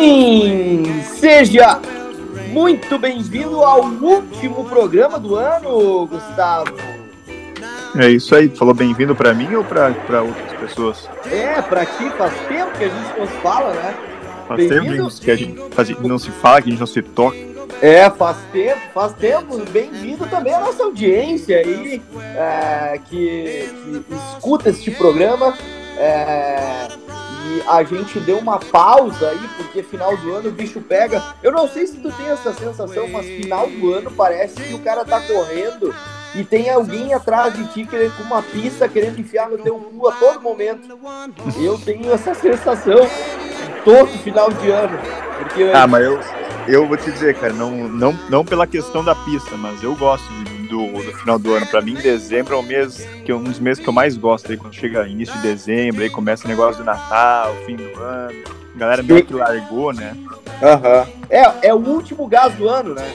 [0.00, 1.02] Sim!
[1.02, 1.78] Seja
[2.48, 6.74] muito bem-vindo ao último programa do ano, Gustavo.
[7.94, 11.06] É isso aí, falou bem-vindo para mim ou para outras pessoas?
[11.30, 13.94] É, para ti, faz tempo que a gente não se fala, né?
[14.48, 17.36] Faz tempo que a gente faz, não se fala, que a gente não se toca.
[17.82, 19.58] É, faz tempo, faz tempo.
[19.70, 22.00] Bem-vindo também à nossa audiência aí,
[22.34, 23.68] é, que,
[24.08, 25.54] que, escuta este programa.
[25.98, 26.88] É,
[27.46, 31.22] e a gente deu uma pausa aí, porque final do ano o bicho pega.
[31.42, 34.78] Eu não sei se tu tem essa sensação, mas final do ano parece que o
[34.80, 35.94] cara tá correndo
[36.34, 40.08] e tem alguém atrás de ti querendo, com uma pista querendo enfiar no teu cu
[40.08, 40.88] a todo momento.
[41.58, 42.98] Eu tenho essa sensação
[43.84, 44.98] todo final de ano.
[45.38, 46.20] Porque ah, mas eu,
[46.68, 50.28] eu vou te dizer, cara, não, não, não pela questão da pista, mas eu gosto
[50.70, 51.66] do, do final do ano.
[51.66, 54.56] Para mim, dezembro é o mês que um dos meses que eu mais gosto aí
[54.56, 58.38] quando chega início de dezembro, aí começa o negócio do Natal, fim do ano.
[58.74, 60.16] A galera meio que largou, né?
[60.62, 61.00] Aham.
[61.00, 61.20] Uhum.
[61.28, 63.12] É, é o último gás do ano, né?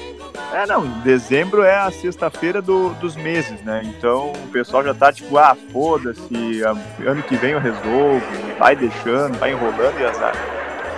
[0.53, 3.81] É, não, dezembro é a sexta-feira do, dos meses, né?
[3.83, 8.21] Então o pessoal já tá tipo, ah, foda-se, ano que vem eu resolvo,
[8.59, 10.33] vai deixando, vai enrolando e azar.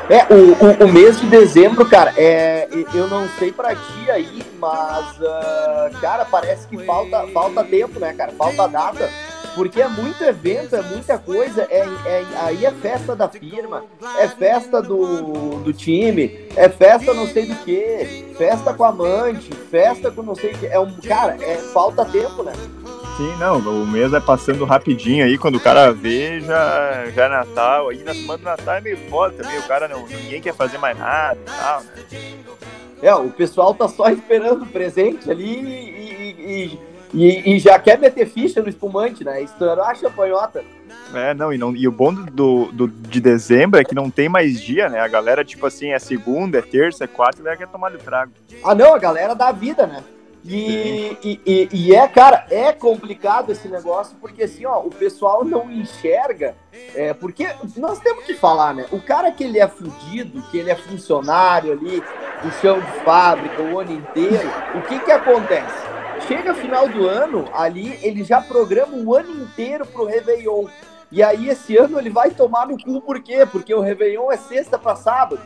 [0.10, 4.42] É, o, o, o, mês de dezembro, cara, é, eu não sei pra ti aí,
[4.58, 8.32] mas, uh, cara, parece que falta, falta tempo, né, cara?
[8.32, 9.10] Falta data.
[9.54, 13.84] Porque é muito evento, é muita coisa, é, é, aí é festa da firma,
[14.20, 20.12] é festa do, do time, é festa não sei do que, festa com amante, festa
[20.12, 20.68] com não sei o que.
[20.68, 22.54] É um, cara, é falta tempo, né?
[23.18, 27.28] Sim, não, o mês vai passando rapidinho aí, quando o cara vê, já, já é
[27.28, 30.54] Natal, aí na semana do Natal é meio foda também, o cara não, ninguém quer
[30.54, 31.90] fazer mais nada e tal, né?
[33.02, 36.80] É, o pessoal tá só esperando o presente ali e, e,
[37.12, 39.42] e, e já quer meter ficha no espumante, né?
[39.42, 40.64] Estourar a champanhota.
[41.12, 44.30] É, não, e, não, e o bom do, do, de dezembro é que não tem
[44.30, 45.00] mais dia, né?
[45.00, 47.90] A galera, tipo assim, é segunda, é terça, é quarta, e a galera quer tomar
[47.90, 48.32] de trago.
[48.64, 50.04] Ah, não, a galera dá vida, né?
[50.50, 55.44] E, e, e, e, é, cara, é complicado esse negócio, porque assim, ó, o pessoal
[55.44, 56.56] não enxerga,
[56.96, 58.86] é, porque nós temos que falar, né?
[58.92, 62.02] O cara que ele é fudido, que ele é funcionário ali,
[62.42, 65.86] do chão de fábrica o ano inteiro, o que que acontece?
[66.28, 70.66] Chega final do ano, ali, ele já programa o ano inteiro pro Réveillon.
[71.12, 73.46] E aí, esse ano, ele vai tomar no cu, por quê?
[73.50, 75.42] Porque o Réveillon é sexta para sábado.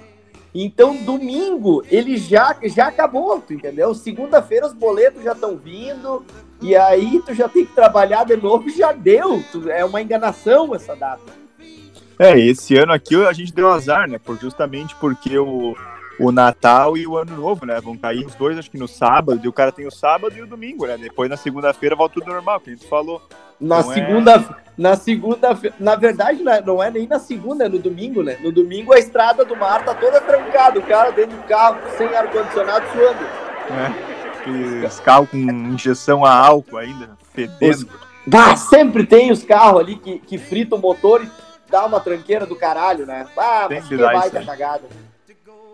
[0.53, 3.94] Então, domingo, ele já, já acabou, entendeu?
[3.94, 6.25] Segunda-feira os boletos já estão vindo,
[6.62, 9.41] e aí tu já tem que trabalhar de novo, já deu.
[9.51, 11.41] Tu, é uma enganação essa data.
[12.19, 14.19] É, esse ano aqui a gente deu azar, né?
[14.19, 15.75] Por, justamente porque o,
[16.21, 17.79] o Natal e o Ano Novo, né?
[17.81, 20.41] Vão cair os dois, acho que no sábado, e o cara tem o sábado e
[20.41, 20.97] o domingo, né?
[20.97, 23.21] Depois na segunda-feira volta tudo normal, que a gente falou.
[23.59, 24.45] Na não segunda, é...
[24.77, 28.37] na segunda, na verdade, né, não é nem na segunda, é no domingo, né?
[28.41, 32.07] No domingo a estrada do mar tá toda trancada, o cara dentro do carro sem
[32.07, 33.23] ar-condicionado suando.
[34.83, 37.88] É, os carros com injeção a álcool ainda, fedendo.
[38.27, 38.59] Os...
[38.61, 41.29] sempre tem os carros ali que, que fritam o motor e
[41.69, 43.27] dá uma tranqueira do caralho, né?
[43.38, 44.83] Ah, mas que baita cagada.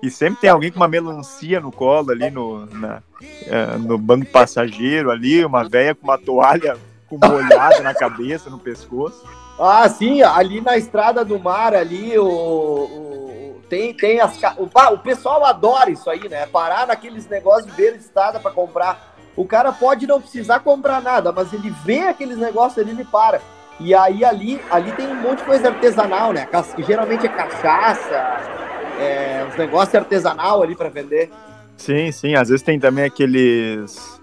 [0.01, 3.01] E sempre tem alguém com uma melancia no colo ali no, na,
[3.45, 6.77] é, no banco passageiro ali, uma velha com uma toalha
[7.09, 9.23] com molhada na cabeça, no pescoço.
[9.59, 14.39] Ah, sim, ali na estrada do mar, ali, o, o tem, tem as.
[14.57, 16.45] O, o pessoal adora isso aí, né?
[16.45, 19.15] Parar naqueles negócios beira de estrada para comprar.
[19.35, 23.41] O cara pode não precisar comprar nada, mas ele vê aqueles negócios ali, ele para.
[23.79, 26.47] E aí ali, ali tem um monte de coisa artesanal, né?
[26.79, 28.66] Geralmente é cachaça,
[28.99, 31.29] é, uns negócios artesanal ali para vender.
[31.75, 32.35] Sim, sim.
[32.35, 34.17] Às vezes tem também aqueles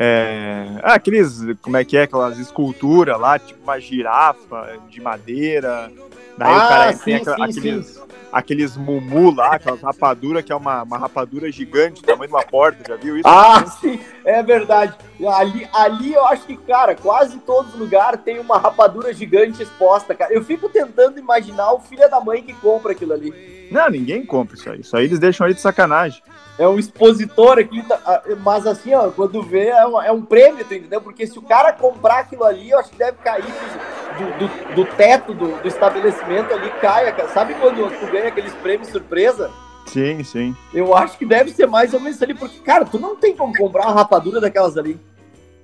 [0.00, 5.90] é, ah, aqueles, como é que é, aquelas esculturas lá, tipo uma girafa de madeira.
[6.36, 8.00] Daí ah, o cara sim, tem sim, aqueles, sim.
[8.32, 12.84] aqueles mumu lá, aquela rapadura que é uma, uma rapadura gigante, tamanho de uma porta,
[12.86, 13.26] já viu isso?
[13.26, 14.94] Ah, sim, é verdade.
[15.26, 20.14] Ali, ali eu acho que, cara, quase todos os lugares tem uma rapadura gigante exposta,
[20.14, 20.32] cara.
[20.32, 23.68] Eu fico tentando imaginar o filho da mãe que compra aquilo ali.
[23.70, 24.80] Não, ninguém compra isso aí.
[24.80, 26.22] Isso aí eles deixam aí de sacanagem
[26.58, 30.20] é um expositor aqui, tá, ah, mas assim, ó, quando vê, é um, é um
[30.20, 31.00] prêmio, tu entendeu?
[31.00, 34.96] Porque se o cara comprar aquilo ali, eu acho que deve cair do, do, do
[34.96, 37.14] teto do, do, estabelecimento ali, caia.
[37.28, 39.50] Sabe quando tu ganha aqueles prêmios surpresa?
[39.88, 40.56] Sim, sim.
[40.72, 43.56] Eu acho que deve ser mais ou menos ali, porque, cara, tu não tem como
[43.56, 44.98] comprar uma rapadura daquelas ali.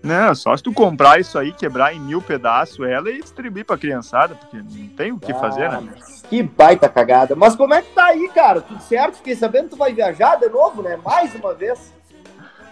[0.02, 3.78] Não, só se tu comprar isso aí, quebrar em mil pedaços ela e distribuir pra
[3.78, 5.82] criançada, porque não tem o que ah, fazer, né?
[6.28, 7.34] Que baita cagada.
[7.34, 8.60] Mas como é que tá aí, cara?
[8.60, 9.16] Tudo certo?
[9.16, 10.98] Fiquei sabendo que tu vai viajar de novo, né?
[11.02, 11.90] Mais uma vez.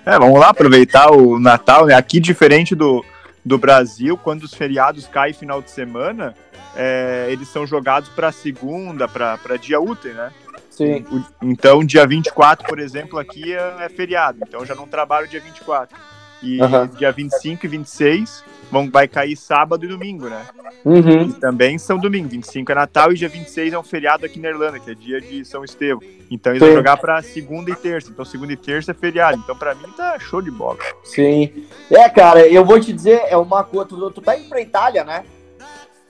[0.05, 1.95] É, vamos lá aproveitar o Natal, né?
[1.95, 3.03] Aqui, diferente do,
[3.43, 6.35] do Brasil, quando os feriados caem final de semana,
[6.77, 10.31] é, eles são jogados para segunda, para dia útil, né?
[10.73, 11.05] Sim.
[11.43, 14.39] Então, dia 24, por exemplo, aqui é, é feriado.
[14.43, 15.97] Então, eu já não trabalho dia 24.
[16.43, 16.89] E Aham.
[16.89, 20.45] dia 25 e 26 vão, vai cair sábado e domingo, né?
[20.85, 21.29] Uhum.
[21.29, 22.29] E também são domingo.
[22.29, 25.21] 25 é Natal e dia 26 é um feriado aqui na Irlanda, que é dia
[25.21, 26.03] de São Estevão.
[26.31, 26.71] Então, eles Sim.
[26.71, 28.11] vão jogar pra segunda e terça.
[28.11, 29.39] Então, segunda e terça é feriado.
[29.45, 30.79] Então, pra mim, tá show de bola.
[31.05, 31.67] Sim.
[31.91, 33.91] É, cara, eu vou te dizer, é uma coisa.
[33.91, 35.25] Tu, tu tá indo pra Itália, né?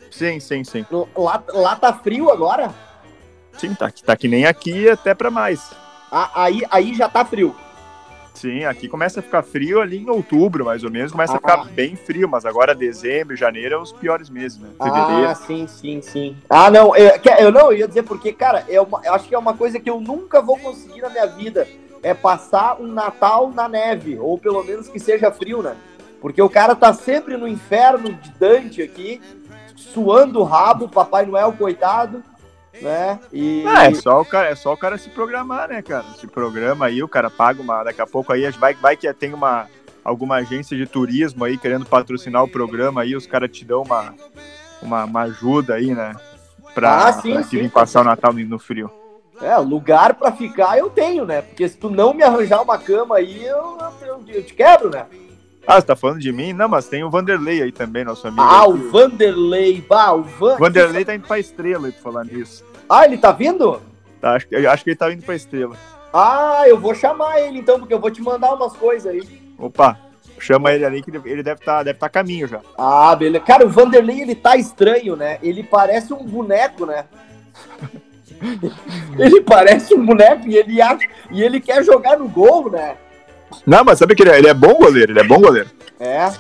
[0.09, 0.87] Sim, sim, sim.
[1.17, 2.73] Lá, lá tá frio agora?
[3.59, 5.71] Sim, tá, tá que nem aqui, até pra mais.
[6.11, 7.55] Ah, aí, aí já tá frio.
[8.35, 11.37] Sim, aqui começa a ficar frio ali em outubro, mais ou menos, começa Ah.
[11.37, 14.69] a ficar bem frio, mas agora dezembro, janeiro é os piores meses, né?
[14.83, 15.29] Fevereiro.
[15.29, 16.37] Ah, sim, sim, sim.
[16.49, 19.35] Ah, não, eu, eu não eu ia dizer porque, cara, é uma, eu acho que
[19.35, 21.69] é uma coisa que eu nunca vou conseguir na minha vida.
[22.03, 25.77] É passar um Natal na neve, ou pelo menos que seja frio, né?
[26.21, 29.21] Porque o cara tá sempre no inferno de Dante aqui,
[29.77, 32.25] suando o rabo, Papai Noel, coitado,
[32.81, 33.21] né?
[33.33, 33.65] E.
[33.67, 36.05] Ah, é só, o cara, é só o cara se programar, né, cara?
[36.19, 37.85] Se programa aí, o cara paga uma.
[37.85, 39.67] Daqui a pouco aí vai, vai que tem uma
[40.05, 44.15] alguma agência de turismo aí querendo patrocinar o programa aí, os caras te dão uma,
[44.83, 46.13] uma, uma ajuda aí, né?
[46.75, 47.59] Pra, Ah, sim, pra sim.
[47.59, 48.91] vir passar o Natal no, frio.
[49.41, 51.43] É, lugar pra ficar eu tenho, né?
[51.43, 55.07] Porque se tu não me arranjar uma cama aí, eu, eu, eu te quebro, né?
[55.67, 56.53] Ah, você tá falando de mim?
[56.53, 58.43] Não, mas tem o Vanderlei aí também, nosso amigo.
[58.43, 58.69] Ah, aí.
[58.69, 60.55] o Vanderlei, bah, o Van...
[60.55, 62.65] O Vanderlei tá indo pra estrela aí, pra falar nisso.
[62.89, 63.81] Ah, ele tá vindo?
[64.21, 65.77] Tá, acho, acho que ele tá indo pra estrela.
[66.13, 69.27] Ah, eu vou chamar ele então, porque eu vou te mandar umas coisas aí.
[69.57, 69.99] Opa,
[70.39, 72.61] chama ele ali que ele deve estar deve tá a caminho já.
[72.77, 73.45] Ah, beleza.
[73.45, 75.39] Cara, o Vanderlei, ele tá estranho, né?
[75.43, 77.07] Ele parece um boneco, né?
[79.19, 82.97] ele parece um boneco e ele, acha, e ele quer jogar no gol, né?
[83.67, 85.69] Não, mas sabe que ele é, ele é bom goleiro, ele é bom goleiro.
[86.01, 86.33] É.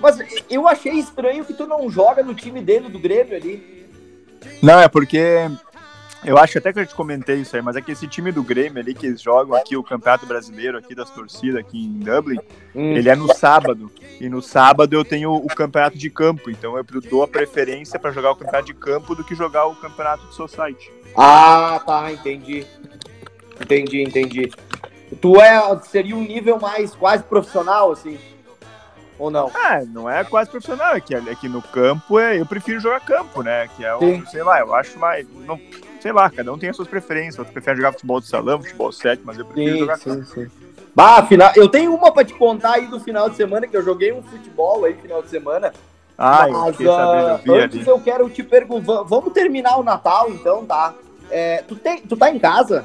[0.00, 0.18] Mas
[0.48, 3.86] eu achei estranho que tu não joga no time dele, do Grêmio ali.
[4.62, 5.50] Não, é porque
[6.24, 8.42] eu acho até que eu te comentei isso aí, mas é que esse time do
[8.42, 12.38] Grêmio ali que eles jogam aqui o Campeonato Brasileiro aqui das torcidas aqui em Dublin,
[12.74, 12.92] Hum.
[12.92, 13.90] ele é no sábado.
[14.20, 18.10] E no sábado eu tenho o campeonato de campo, então eu dou a preferência pra
[18.12, 20.90] jogar o campeonato de campo do que jogar o campeonato de society.
[21.16, 22.66] Ah, tá, entendi.
[23.60, 24.50] Entendi, entendi.
[25.20, 28.18] Tu é, seria um nível mais quase profissional, assim?
[29.18, 29.50] Ou não?
[29.54, 33.42] Ah, não é quase profissional, é que aqui no campo é, eu prefiro jogar campo,
[33.42, 33.68] né?
[33.76, 34.20] Que é Sim.
[34.20, 35.26] o, sei lá, eu acho mais.
[35.46, 35.60] Não,
[36.00, 37.38] sei lá, cada um tem as suas preferências.
[37.38, 40.24] Outros preferem jogar futebol de salão, futebol 7, mas eu prefiro jogar campo.
[40.24, 40.48] sim.
[40.94, 43.82] Bah, final, eu tenho uma pra te contar aí do final de semana, que eu
[43.82, 45.72] joguei um futebol aí final de semana.
[46.16, 47.88] Ah, mas eu vi antes ali.
[47.88, 50.94] eu quero te perguntar, vamos terminar o Natal então, tá?
[51.30, 52.84] É, tu, tem, tu tá em casa?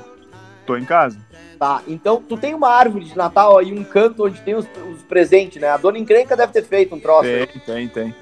[0.66, 1.18] Tô em casa.
[1.60, 5.02] Tá, então tu tem uma árvore de Natal aí, um canto onde tem os, os
[5.04, 5.70] presentes, né?
[5.70, 7.30] A dona encrenca deve ter feito um troço.
[7.30, 8.16] Tem, tem, tem.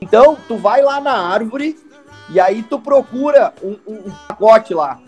[0.00, 1.76] Então, tu vai lá na árvore
[2.30, 4.98] e aí tu procura um, um- um pacote lá.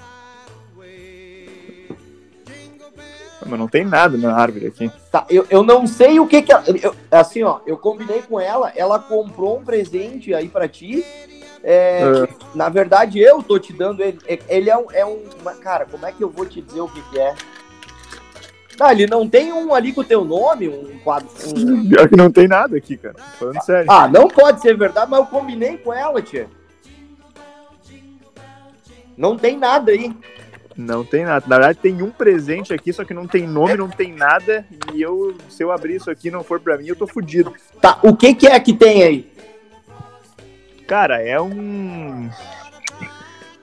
[3.45, 4.91] Mas não tem nada na árvore aqui.
[5.11, 8.39] Tá, eu, eu não sei o que que ela, eu- assim, ó, eu combinei com
[8.39, 11.05] ela, ela comprou um presente aí pra ti.
[11.65, 12.29] É, É.
[12.55, 14.19] na verdade, eu tô te dando ele.
[14.27, 15.23] É- Ele é um, é um.
[15.61, 17.35] Cara, como é que eu vou te dizer o que, que é?
[18.81, 21.29] Não, ele não tem um ali com o teu nome, um quadro.
[21.55, 23.15] um- Pior que não tem nada aqui, cara.
[23.15, 23.91] Tô Falando sério.
[23.91, 26.49] Ah, não pode ser verdade, mas eu combinei com ela, tia.
[29.17, 30.15] Não tem nada aí.
[30.75, 31.45] Não tem nada.
[31.47, 34.67] Na verdade, tem um presente aqui, só que não tem nome, não tem nada.
[34.95, 37.53] E eu, se eu abrir isso aqui e não for pra mim, eu tô fudido.
[37.81, 39.32] Tá, o que que é que tem aí?
[40.93, 42.29] Cara, é um.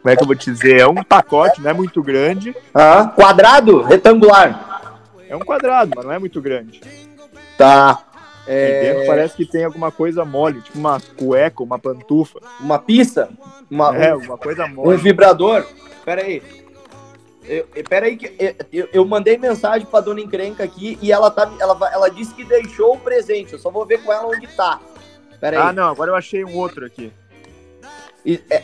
[0.01, 0.79] Como é que eu vou te dizer?
[0.79, 2.55] É um pacote, não é muito grande.
[2.73, 3.83] Ah, quadrado?
[3.83, 4.81] Retangular?
[5.29, 6.81] É um quadrado, mas não é muito grande.
[7.55, 8.03] Tá.
[8.47, 12.39] É, parece que tem alguma coisa mole, tipo uma cueca, uma pantufa.
[12.59, 13.29] uma pista?
[13.69, 14.97] Uma, É, um- alguma coisa Um mole.
[14.97, 15.63] vibrador?
[16.03, 16.41] Pera aí.
[17.43, 21.11] Eu, eu- pera aí que eu, eu- eu mandei mensagem pra dona encrenca aqui e
[21.11, 23.53] ela, tá, ela, ela disse que deixou o presente.
[23.53, 24.79] Eu só vou ver com ela onde tá.
[25.39, 25.67] Pera aí.
[25.69, 27.13] Ah, não, agora eu achei um outro aqui.
[28.25, 28.63] E- é,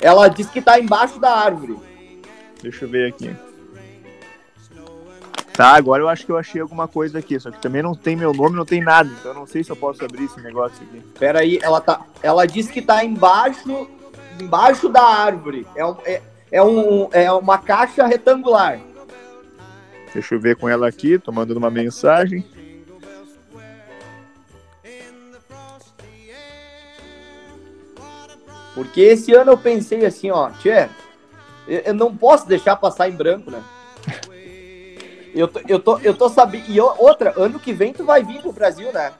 [0.00, 1.78] ela disse que tá embaixo da árvore.
[2.62, 3.34] Deixa eu ver aqui.
[5.52, 8.16] Tá, agora eu acho que eu achei alguma coisa aqui, só que também não tem
[8.16, 10.82] meu nome, não tem nada, então eu não sei se eu posso abrir esse negócio
[10.82, 11.00] aqui.
[11.16, 13.88] Pera aí, ela, tá, ela disse que tá embaixo,
[14.40, 15.64] embaixo da árvore.
[15.76, 18.80] É, um, é, é, um, é uma caixa retangular.
[20.12, 22.44] Deixa eu ver com ela aqui, tô mandando uma mensagem.
[28.74, 30.88] Porque esse ano eu pensei assim, ó, tchê,
[31.66, 33.62] eu, não posso deixar passar em branco, né?
[35.34, 36.62] Eu tô, eu tô, eu tô sabendo.
[36.68, 39.10] E outra, ano que vem tu vai vir pro Brasil, né?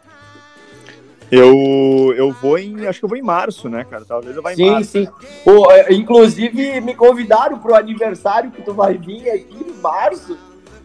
[1.28, 2.86] Eu, eu vou em.
[2.86, 4.04] Acho que eu vou em março, né, cara?
[4.04, 4.90] Talvez eu vá em sim, março.
[4.92, 5.50] Sim, sim.
[5.70, 10.38] É, inclusive, me convidaram pro aniversário que tu vai vir aqui em março.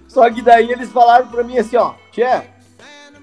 [0.07, 2.41] Só que daí eles falaram pra mim assim, ó, Tchê,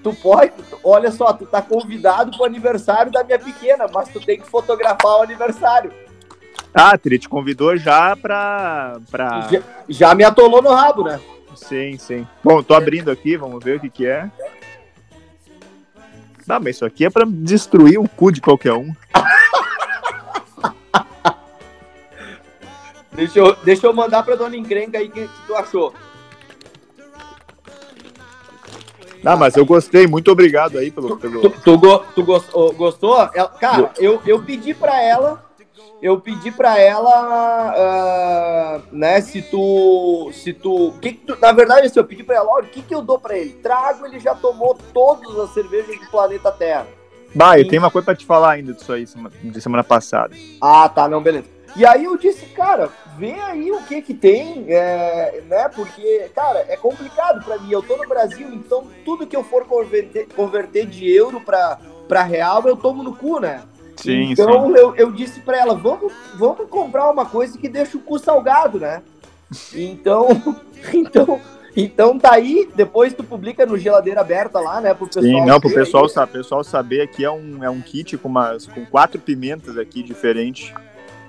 [0.07, 4.39] tu pode, olha só, tu tá convidado pro aniversário da minha pequena, mas tu tem
[4.39, 5.91] que fotografar o aniversário.
[6.73, 8.97] Ah, ele te convidou já pra.
[9.11, 9.49] pra...
[9.51, 11.19] Já, já me atolou no rabo, né?
[11.55, 12.25] Sim, sim.
[12.43, 14.29] Bom, tô abrindo aqui, vamos ver o que que é.
[16.45, 18.93] Não, mas isso aqui é pra destruir o cu de qualquer um.
[23.11, 25.91] deixa, eu, deixa eu mandar pra dona encrenca aí o que, que tu achou.
[29.27, 31.17] Ah, mas eu gostei, muito obrigado aí pelo.
[31.17, 31.41] pelo...
[31.41, 32.73] Tu, tu, tu, tu gostou?
[32.73, 33.27] gostou?
[33.59, 35.47] Cara, eu, eu pedi pra ela
[36.01, 41.87] eu pedi para ela, uh, né, se tu, se tu, que, que tu, na verdade,
[41.87, 43.53] assim, eu pedi para ela, olha, o que que eu dou para ele?
[43.53, 46.85] Trago, ele já tomou todas as cervejas do planeta Terra.
[47.33, 49.05] Bah, eu tenho uma coisa para te falar ainda disso aí,
[49.43, 50.35] de semana passada.
[50.61, 51.47] Ah, tá, não, beleza.
[51.75, 56.65] E aí eu disse, cara, vê aí o que que tem, é, né, porque, cara,
[56.69, 60.85] é complicado para mim, eu tô no Brasil, então tudo que eu for converter, converter
[60.85, 63.63] de euro para real, eu tomo no cu, né?
[63.95, 64.73] Sim, então sim.
[64.77, 68.79] Eu, eu disse para ela, vamos, vamos comprar uma coisa que deixa o cu salgado,
[68.79, 69.01] né?
[69.73, 70.27] Então,
[70.93, 71.41] então,
[71.75, 75.25] então tá aí, depois tu publica no geladeira aberta lá, né, pro pessoal.
[75.25, 78.85] Sim, não, pro pessoal, pessoal saber aqui é um, é um kit com umas com
[78.85, 80.71] quatro pimentas aqui diferentes.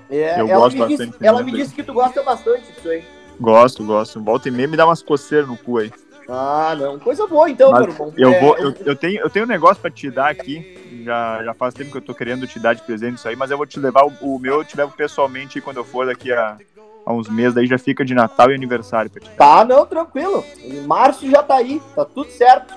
[0.09, 1.11] É, eu gosto bastante.
[1.11, 3.03] Disse, ela me disse que tu gosta bastante disso aí.
[3.39, 4.21] Gosto, gosto.
[4.21, 5.91] Volta e meia me dá umas coceiras no cu aí.
[6.27, 6.99] Ah, não.
[6.99, 8.13] Coisa boa então, Mas meu irmão.
[8.15, 10.77] Eu, é, vou, eu, eu, tenho, eu tenho um negócio pra te dar aqui.
[11.03, 13.49] Já, já faz tempo que eu tô querendo te dar de presente isso aí, mas
[13.49, 16.31] eu vou te levar o, o meu, eu te levo pessoalmente quando eu for daqui
[16.31, 16.57] a,
[17.05, 19.35] a uns meses, daí já fica de Natal e aniversário pra te dar.
[19.35, 20.43] Tá, não, tranquilo.
[20.61, 22.75] Em março já tá aí, tá tudo certo.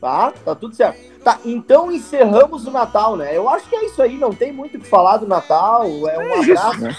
[0.00, 0.32] Tá?
[0.44, 0.98] Tá tudo certo.
[1.22, 3.36] Tá, então encerramos o Natal, né?
[3.36, 5.84] Eu acho que é isso aí, não tem muito o que falar do Natal.
[6.08, 6.80] É um é abraço.
[6.80, 6.96] Né?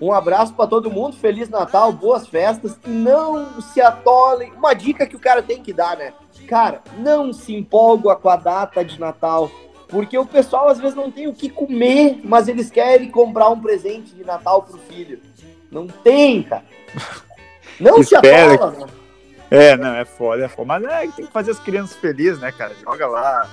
[0.00, 4.50] Um abraço para todo mundo, Feliz Natal, boas festas e não se atolem.
[4.52, 6.14] Uma dica que o cara tem que dar, né?
[6.48, 9.50] Cara, não se empolga com a data de Natal,
[9.88, 13.60] porque o pessoal às vezes não tem o que comer, mas eles querem comprar um
[13.60, 15.20] presente de Natal pro filho.
[15.70, 16.64] Não tem, cara.
[17.78, 18.86] Não se atola, né?
[19.50, 20.66] É, não, é foda, é foda.
[20.66, 22.74] Mas é, tem que fazer as crianças felizes, né, cara?
[22.84, 23.48] Joga lá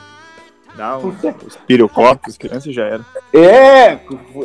[0.77, 3.06] Dá um, os pirocópicos, criança já era.
[3.34, 4.00] É,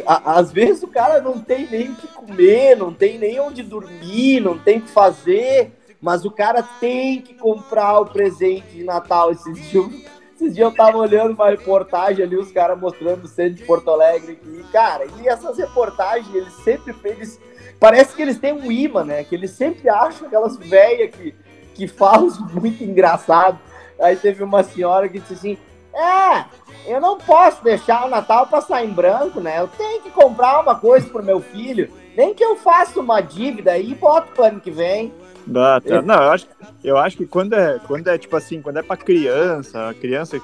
[0.07, 4.41] às vezes o cara não tem nem o que comer, não tem nem onde dormir,
[4.41, 9.31] não tem o que fazer, mas o cara tem que comprar o presente de Natal.
[9.31, 9.87] Esses dias,
[10.35, 13.91] esses dias eu tava olhando uma reportagem ali, os caras mostrando o centro de Porto
[13.91, 14.65] Alegre aqui.
[14.73, 17.39] Cara, e essas reportagens, eles sempre eles,
[17.79, 19.23] parece que eles têm um imã, né?
[19.23, 21.35] Que eles sempre acham aquelas velhas que,
[21.75, 23.59] que falam muito engraçado.
[24.01, 25.59] Aí teve uma senhora que disse assim
[25.95, 26.45] é,
[26.87, 29.61] eu não posso deixar o Natal passar em branco, né?
[29.61, 31.91] Eu tenho que comprar uma coisa pro meu filho.
[32.17, 35.13] Nem que eu faça uma dívida e boto pro ano que vem.
[35.47, 36.01] Dá, tá.
[36.01, 36.47] Não, eu acho,
[36.83, 40.41] eu acho que quando é, quando é tipo assim, quando é pra criança, a criança,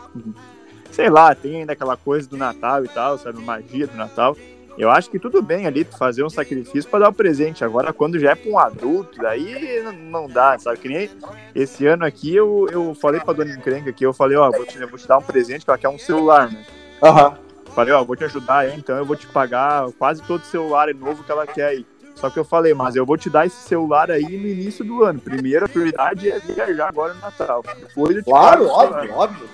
[0.90, 4.36] sei lá, tem ainda aquela coisa do Natal e tal, sabe, magia do Natal.
[4.78, 7.64] Eu acho que tudo bem ali tu fazer um sacrifício para dar o presente.
[7.64, 10.78] Agora, quando já é para um adulto, daí não dá, sabe?
[10.78, 11.10] Que nem
[11.52, 14.78] esse ano aqui eu, eu falei pra dona encrenca aqui, eu falei, ó, vou te,
[14.78, 16.64] vou te dar um presente, que ela quer um celular, né?
[17.02, 17.30] Aham.
[17.30, 17.48] Uhum.
[17.74, 20.92] Falei, ó, vou te ajudar aí, então eu vou te pagar quase todo o celular
[20.94, 21.86] novo que ela quer aí.
[22.14, 25.04] Só que eu falei, mas eu vou te dar esse celular aí no início do
[25.04, 25.20] ano.
[25.20, 27.62] Primeira prioridade é viajar agora no Natal.
[27.78, 29.48] Depois eu te claro, óbvio, óbvio.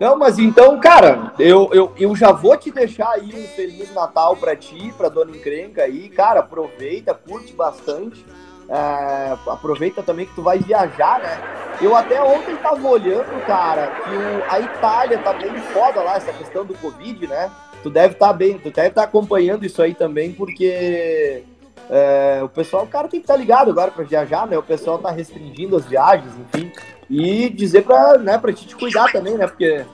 [0.00, 4.36] Não, mas então, cara, eu, eu, eu já vou te deixar aí um Feliz Natal
[4.36, 6.08] pra ti, pra Dona Encrenca aí.
[6.08, 8.24] Cara, aproveita, curte bastante.
[8.68, 11.40] É, aproveita também que tu vai viajar, né?
[11.80, 16.32] Eu até ontem tava olhando, cara, que o, a Itália tá bem foda lá, essa
[16.32, 17.50] questão do Covid, né?
[17.82, 21.44] Tu deve estar tá bem, tu deve estar tá acompanhando isso aí também, porque
[21.88, 24.58] é, o pessoal, o cara tem que estar tá ligado agora para viajar, né?
[24.58, 26.70] O pessoal tá restringindo as viagens, enfim.
[27.10, 29.46] E dizer pra, né, pra te cuidar também, né?
[29.46, 29.84] Porque.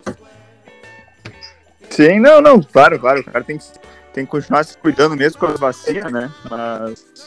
[1.90, 3.20] Sim, não, não, claro, claro.
[3.20, 3.64] O cara tem que,
[4.12, 6.30] tem que continuar se cuidando mesmo com as vacinas, né?
[6.50, 7.26] Mas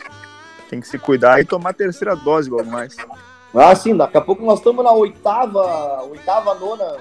[0.69, 2.97] tem que se cuidar e tomar a terceira dose logo mais.
[3.53, 6.95] Ah, sim, daqui a pouco nós estamos na oitava, oitava, nona,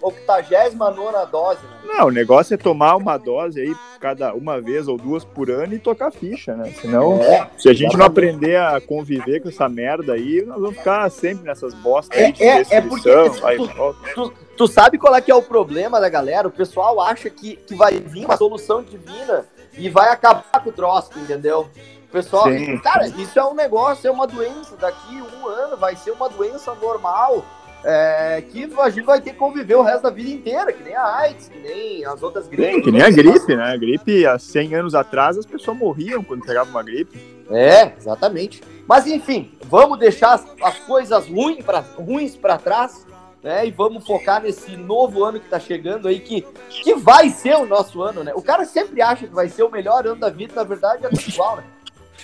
[0.00, 1.60] octagésima nona dose.
[1.62, 1.94] Né?
[1.94, 5.74] Não, o negócio é tomar uma dose aí cada uma vez ou duas por ano
[5.74, 6.72] e tocar ficha, né?
[6.80, 10.76] Senão, é, se a gente não aprender a conviver com essa merda aí, nós vamos
[10.76, 13.10] ficar sempre nessas bostas é, de é, é porque
[13.56, 16.48] tu, tu, tu, sabe qual é que é o problema da galera?
[16.48, 19.44] O pessoal acha que, que vai vir uma solução divina
[19.76, 21.68] e vai acabar com o troço, entendeu?
[22.10, 22.78] Pessoal, Sim.
[22.78, 24.76] cara, isso é um negócio, é uma doença.
[24.76, 27.44] Daqui um ano vai ser uma doença normal.
[27.82, 30.94] é, que a gente vai ter que conviver o resto da vida inteira, que nem
[30.94, 32.74] a AIDS, que nem as outras gripes.
[32.74, 33.72] Sim, que nem a gripe, né?
[33.72, 37.18] A gripe, há 100 anos atrás, as pessoas morriam quando pegavam uma gripe.
[37.50, 38.62] É, exatamente.
[38.86, 43.06] Mas enfim, vamos deixar as, as coisas ruins para ruins pra trás,
[43.42, 43.66] né?
[43.66, 47.64] E vamos focar nesse novo ano que tá chegando aí, que, que vai ser o
[47.64, 48.32] nosso ano, né?
[48.34, 51.08] O cara sempre acha que vai ser o melhor ano da vida, na verdade é
[51.08, 51.64] tudo igual, né?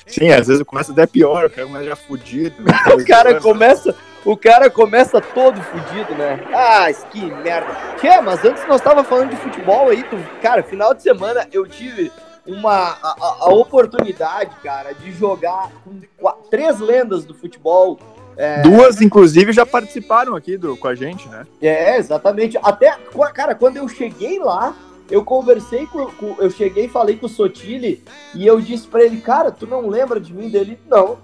[0.07, 2.57] Sim, às vezes começa até pior, o cara começa já fudido.
[2.97, 6.41] O cara começa, o cara começa todo fudido, né?
[6.53, 7.69] Ah, que merda.
[7.99, 11.67] Tchê, mas antes nós tava falando de futebol aí, tu, cara, final de semana eu
[11.67, 12.11] tive
[12.47, 17.99] uma a, a oportunidade, cara, de jogar com quatro, três lendas do futebol.
[18.37, 18.63] É...
[18.63, 21.47] Duas, inclusive, já participaram aqui do, com a gente, né?
[21.61, 22.59] É, exatamente.
[22.63, 22.95] Até,
[23.35, 24.75] cara, quando eu cheguei lá,
[25.11, 28.03] eu conversei com, com, eu cheguei e falei com o Sotile
[28.35, 30.79] e eu disse para ele, cara, tu não lembra de mim dele?
[30.89, 31.19] Não.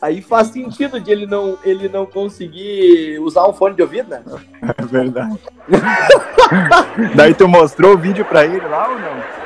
[0.00, 4.22] Aí faz sentido de ele não, ele não conseguir usar um fone de ouvido, né?
[4.78, 5.38] É verdade.
[7.14, 9.40] Daí tu mostrou o vídeo pra ele lá ou não?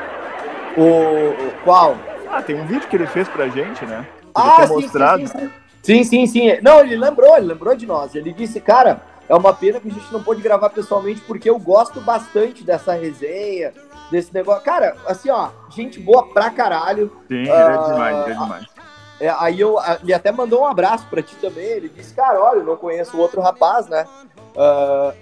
[0.77, 1.97] O, qual?
[2.31, 4.07] Ah, tem um vídeo que ele fez pra gente, né?
[4.23, 5.27] Ele ah, sim, mostrado.
[5.27, 5.51] Sim, sim, sim.
[5.83, 6.61] sim, sim, sim.
[6.63, 8.15] Não, ele lembrou, ele lembrou de nós.
[8.15, 11.59] Ele disse, cara, é uma pena que a gente não pôde gravar pessoalmente, porque eu
[11.59, 13.73] gosto bastante dessa resenha,
[14.11, 14.63] desse negócio.
[14.63, 17.11] Cara, assim, ó, gente boa pra caralho.
[17.29, 18.67] Sim, ele é demais, ele é demais.
[19.21, 21.65] É, aí eu, ele até mandou um abraço pra ti também.
[21.65, 24.07] Ele disse, cara, olha, eu não conheço o outro rapaz, né?
[24.57, 25.15] Uh,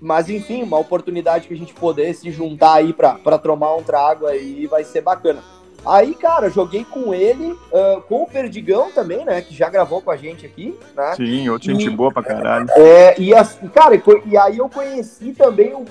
[0.00, 3.82] mas enfim, uma oportunidade que a gente poder se juntar aí pra, pra tomar um
[3.82, 5.42] trago aí vai ser bacana.
[5.86, 9.40] Aí, cara, joguei com ele, uh, com o Perdigão também, né?
[9.40, 11.14] Que já gravou com a gente aqui, né?
[11.14, 12.66] Sim, outra gente boa pra caralho.
[12.72, 13.94] É, e, assim, cara,
[14.26, 15.84] e aí eu conheci também o,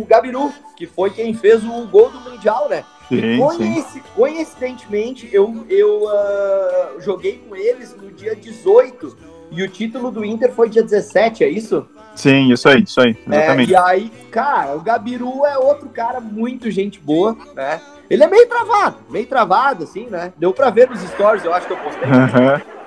[0.00, 2.84] o, Gabiru, que foi quem fez o gol do Mundial, né?
[3.08, 3.38] Sim.
[4.14, 9.16] Coincidentemente, eu, eu uh, joguei com eles no dia 18
[9.50, 11.86] e o título do Inter foi dia 17, é isso?
[12.14, 13.74] Sim, isso aí, isso aí, exatamente.
[13.74, 17.80] É, e aí, cara, o Gabiru é outro cara muito gente boa, né?
[18.10, 20.32] Ele é meio travado, meio travado, assim, né?
[20.36, 22.08] Deu pra ver nos stories, eu acho que eu postei.
[22.08, 22.78] Uhum.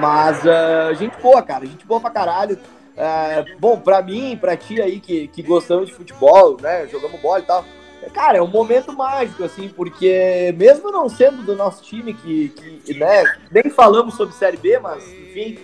[0.00, 2.58] Mas, uh, gente boa, cara, gente boa pra caralho.
[2.92, 6.86] Uh, bom, pra mim, pra ti aí que, que gostamos de futebol, né?
[6.86, 7.64] Jogamos bola e tal.
[8.12, 12.48] Cara, é um momento mágico, assim, porque mesmo não sendo do nosso time, que,
[12.84, 15.58] que né, nem falamos sobre Série B, mas, enfim,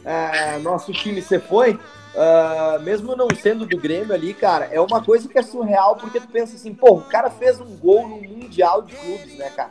[0.00, 1.78] uh, nosso time se foi.
[2.14, 6.20] Uh, mesmo não sendo do Grêmio ali, cara, é uma coisa que é surreal, porque
[6.20, 9.70] tu pensa assim, pô, o cara fez um gol no Mundial de Clubes, né, cara?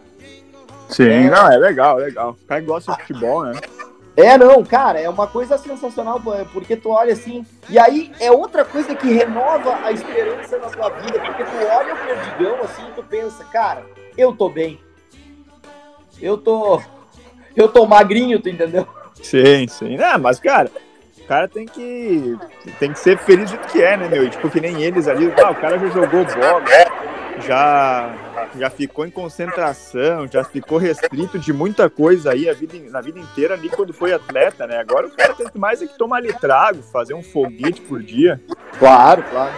[0.89, 2.31] Sim, é, não, é legal, legal.
[2.31, 3.53] O cara gosta de futebol, né?
[4.17, 8.65] É, não, cara, é uma coisa sensacional, porque tu olha assim, e aí é outra
[8.65, 12.91] coisa que renova a esperança na tua vida, porque tu olha o Perdigão assim e
[12.93, 13.85] tu pensa, cara,
[14.17, 14.79] eu tô bem.
[16.21, 16.81] Eu tô.
[17.53, 18.87] Eu tô magrinho, tu entendeu?
[19.21, 19.97] Sim, sim.
[20.01, 20.71] Ah, mas, cara,
[21.31, 22.37] cara tem que,
[22.77, 24.25] tem que ser feliz do que é, né, meu?
[24.25, 26.61] E, tipo, que nem eles ali, ah, o cara já jogou bola,
[27.39, 28.13] já,
[28.57, 33.17] já ficou em concentração, já ficou restrito de muita coisa aí a vida, na vida
[33.17, 34.77] inteira ali quando foi atleta, né?
[34.79, 38.03] Agora o cara tem que mais é que tomar ali trago, fazer um foguete por
[38.03, 38.41] dia.
[38.77, 39.53] Claro, claro.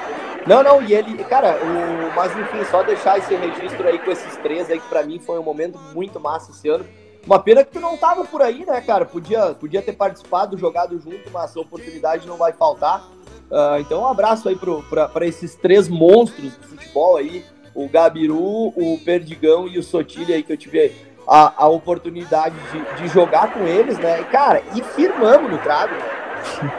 [0.45, 4.37] Não, não, e ele, cara, o, mas enfim, só deixar esse registro aí com esses
[4.37, 6.85] três aí, que pra mim foi um momento muito massa esse ano
[7.25, 9.05] uma pena que tu não tava por aí, né, cara?
[9.05, 13.01] Podia, podia ter participado, jogado junto, mas a oportunidade não vai faltar.
[13.49, 18.99] Uh, então, um abraço aí para esses três monstros do futebol aí: o Gabiru, o
[19.03, 20.91] Perdigão e o Sotilha aí, que eu tive
[21.27, 24.21] a, a oportunidade de, de jogar com eles, né?
[24.21, 26.73] E, cara, e firmamos no trago, né?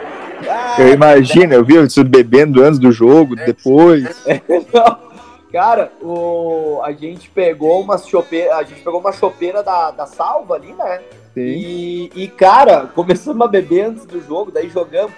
[0.49, 4.23] Ah, eu imagino, eu vi isso bebendo antes do jogo, depois.
[5.55, 10.55] Cara, o, a gente pegou uma chopeira, a gente pegou uma chopeira da, da salva
[10.55, 10.99] ali, né?
[11.33, 11.39] Sim.
[11.39, 15.13] E, e, cara, começamos a beber antes do jogo, daí jogamos.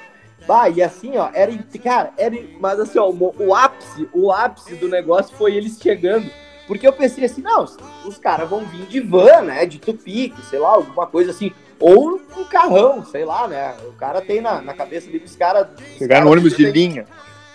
[0.45, 1.51] Bah, e assim, ó, era,
[1.83, 6.29] cara, era, mas assim, ó, o, o ápice, o ápice do negócio foi eles chegando.
[6.67, 7.65] Porque eu pensei assim, não,
[8.05, 11.51] os caras vão vir de van, né, de tupique, sei lá, alguma coisa assim.
[11.79, 15.67] Ou um carrão, sei lá, né, o cara tem na, na cabeça ali dos caras...
[15.97, 17.07] Chegar no ônibus de linha.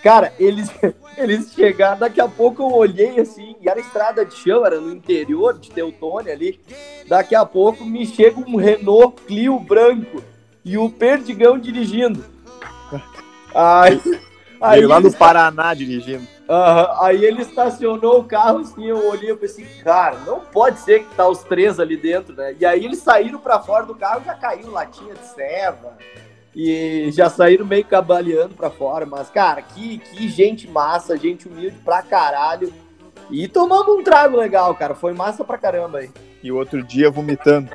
[0.03, 0.69] Cara, eles,
[1.17, 4.91] eles chegaram, daqui a pouco eu olhei assim, e era estrada de chão, era no
[4.91, 6.59] interior de Teutônia ali.
[7.07, 10.21] Daqui a pouco me chega um Renault Clio branco
[10.65, 12.23] e o Perdigão dirigindo.
[13.55, 14.01] Aí,
[14.59, 16.33] aí Veio lá no Paraná dirigindo.
[16.43, 21.05] Uh, aí ele estacionou o carro assim, eu olhei e pensei, cara, não pode ser
[21.05, 22.53] que tá os três ali dentro, né?
[22.59, 25.97] E aí eles saíram para fora do carro, já caiu latinha de ceva,
[26.55, 29.05] e já saíram meio cabaleando pra fora.
[29.05, 32.71] Mas, cara, que, que gente massa, gente humilde pra caralho.
[33.29, 34.93] E tomando um trago legal, cara.
[34.93, 36.11] Foi massa pra caramba aí.
[36.43, 37.71] E o outro dia vomitando.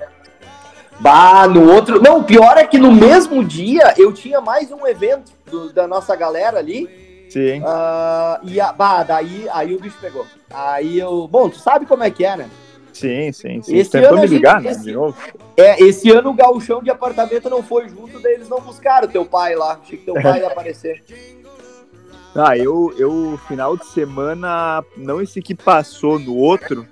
[1.00, 2.00] Bah, no outro.
[2.00, 5.86] Não, o pior é que no mesmo dia eu tinha mais um evento do, da
[5.86, 6.88] nossa galera ali.
[7.30, 7.60] Sim.
[7.60, 10.26] Uh, e a, bah, daí aí o bicho pegou.
[10.50, 11.28] Aí eu.
[11.28, 12.50] Bom, tu sabe como é que é, né?
[12.98, 13.76] Sim, sim, sim.
[13.76, 14.70] Esse Tentou ano me ligar, gente, né?
[14.72, 15.16] Esse, de novo.
[15.56, 19.24] É, esse ano o gauchão de apartamento não foi junto, daí eles não buscaram teu
[19.24, 19.78] pai lá.
[19.82, 21.02] Achei que teu pai ia aparecer.
[22.34, 26.86] Ah, eu, eu, final de semana, não esse que passou no outro,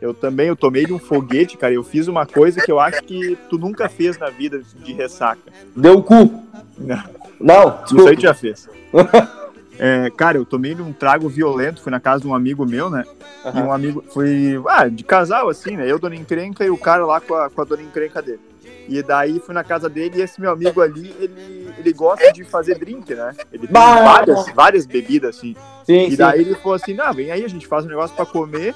[0.00, 1.74] eu também, eu tomei de um foguete, cara.
[1.74, 5.42] Eu fiz uma coisa que eu acho que tu nunca fez na vida de ressaca.
[5.76, 6.42] Deu o cu.
[6.78, 7.20] Não.
[7.38, 8.68] Não, Isso aí tu já fez.
[9.80, 13.04] é, cara, eu tomei um trago violento, fui na casa de um amigo meu, né?
[13.44, 13.58] Uhum.
[13.58, 15.90] E um amigo, foi, ah, de casal, assim, né?
[15.90, 18.40] Eu, dona encrenca, e o cara lá com a, com a dona encrenca dele.
[18.88, 22.44] E daí fui na casa dele e esse meu amigo ali, ele, ele gosta de
[22.44, 23.34] fazer drink, né?
[23.52, 25.56] Ele tem várias, várias bebidas, assim.
[25.84, 26.50] Sim, e daí sim.
[26.50, 28.74] ele falou assim, não, vem aí, a gente faz um negócio pra comer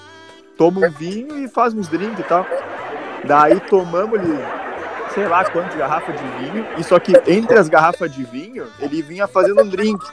[0.56, 2.46] toma um vinho e faz uns drinks e tal.
[3.24, 4.38] Daí tomamos ali,
[5.14, 9.02] sei lá quantas garrafas de vinho, e só que entre as garrafas de vinho, ele
[9.02, 10.04] vinha fazendo um drink.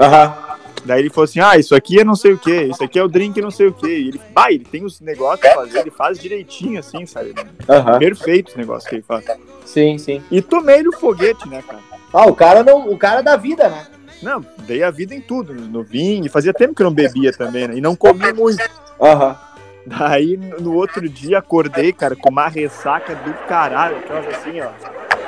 [0.00, 0.48] Uhum.
[0.84, 3.02] Daí ele falou assim: Ah, isso aqui é não sei o que, isso aqui é
[3.02, 3.86] o drink não sei o que.
[3.86, 7.34] E ele, bah, ele tem os negócios pra fazer, ele faz direitinho assim, sabe?
[7.68, 7.98] Uhum.
[7.98, 9.24] Perfeito os negócios que ele faz.
[9.64, 10.22] Sim, sim.
[10.30, 11.82] E tomei no foguete, né, cara?
[12.12, 13.86] Ah, o cara não, o cara da vida, né?
[14.22, 17.68] Não, dei a vida em tudo, no vinho, fazia tempo que eu não bebia também,
[17.68, 17.76] né?
[17.76, 18.62] E não comi muito.
[19.00, 19.28] Aham.
[19.28, 19.48] Uhum.
[19.86, 24.68] Daí no outro dia acordei, cara, com uma ressaca do caralho, aquelas assim, ó,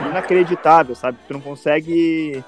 [0.07, 1.17] inacreditável, sabe?
[1.27, 2.45] Tu não consegue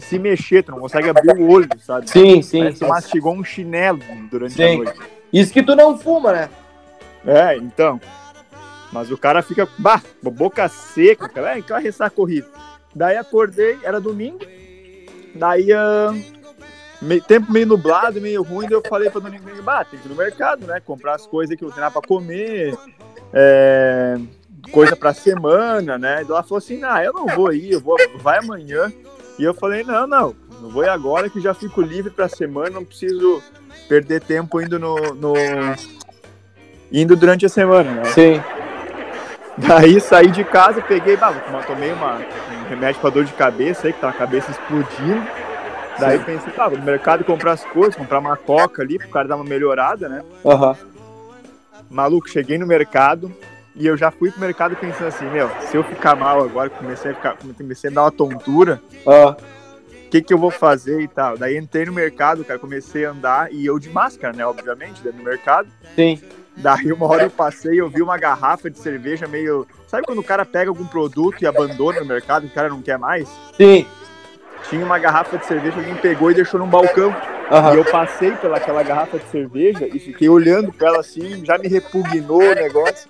[0.00, 2.08] se mexer, tu não consegue abrir o olho, sabe?
[2.10, 2.60] Sim, sim.
[2.60, 2.86] Parece sim.
[2.86, 4.62] Mastigou um chinelo durante sim.
[4.62, 5.00] a noite.
[5.32, 6.50] Isso que tu não fuma, né?
[7.26, 8.00] É, então.
[8.92, 12.46] Mas o cara fica, bah, boca seca, cara, é aquela ressaca corrida.
[12.94, 14.38] Daí acordei, era domingo,
[15.34, 16.38] daí uh,
[17.02, 20.06] meio, tempo meio nublado, meio ruim, daí eu falei pra dona Ingrid, bah, tem que
[20.06, 20.80] ir no mercado, né?
[20.80, 22.74] Comprar as coisas que eu tenho pra comer,
[23.32, 24.16] é,
[24.72, 26.22] coisa pra semana, né?
[26.22, 28.90] E ela falou assim, não, eu não vou ir, eu vou, vai amanhã.
[29.38, 32.70] E eu falei, não, não, não vou ir agora que já fico livre pra semana,
[32.70, 33.42] não preciso
[33.88, 35.34] perder tempo indo no, no
[36.90, 38.04] indo durante a semana, né?
[38.06, 38.42] Sim.
[39.56, 41.32] Daí saí de casa, peguei, bah,
[41.66, 45.26] tomei uma, um remédio pra dor de cabeça aí, que tá a cabeça explodindo.
[45.98, 46.24] Daí Sim.
[46.24, 49.36] pensei, tá, vou no mercado comprar as coisas, comprar uma coca ali, pro cara dar
[49.36, 50.22] uma melhorada, né?
[50.44, 50.74] Uhum.
[51.90, 53.32] Maluco, cheguei no mercado
[53.78, 57.12] e eu já fui pro mercado pensando assim, meu, se eu ficar mal agora, comecei
[57.12, 59.36] a, ficar, comecei a dar uma tontura, o uhum.
[60.10, 61.38] que que eu vou fazer e tal?
[61.38, 65.18] Daí entrei no mercado, cara, comecei a andar e eu de máscara, né, obviamente, dentro
[65.18, 65.68] do mercado.
[65.94, 66.20] Sim.
[66.56, 69.66] Daí uma hora eu passei e eu vi uma garrafa de cerveja meio...
[69.86, 72.82] Sabe quando o cara pega algum produto e abandona no mercado e o cara não
[72.82, 73.28] quer mais?
[73.56, 73.86] Sim
[74.68, 77.08] tinha uma garrafa de cerveja, alguém pegou e deixou num balcão.
[77.08, 77.74] Uhum.
[77.74, 81.68] E eu passei pelaquela garrafa de cerveja e fiquei olhando pra ela assim, já me
[81.68, 83.08] repugnou o negócio.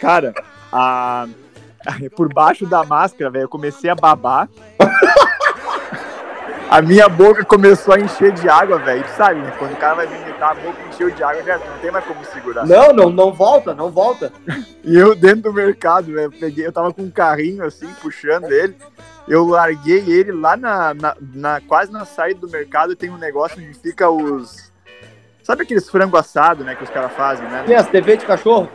[0.00, 0.34] Cara,
[0.72, 1.26] a...
[2.16, 4.48] por baixo da máscara, velho, eu comecei a babar.
[6.70, 9.04] a minha boca começou a encher de água, velho.
[9.16, 12.04] Sabe, quando o cara vai vomitar, a boca encheu de água, já não tem mais
[12.04, 12.66] como segurar.
[12.66, 14.32] Não, não, não volta, não volta.
[14.84, 18.76] e eu dentro do mercado, velho, peguei, eu tava com um carrinho assim, puxando ele
[19.28, 23.62] eu larguei ele lá na, na, na, quase na saída do mercado tem um negócio
[23.62, 24.72] onde fica os
[25.42, 28.68] sabe aqueles frango assado né que os caras fazem né tem as TV de cachorro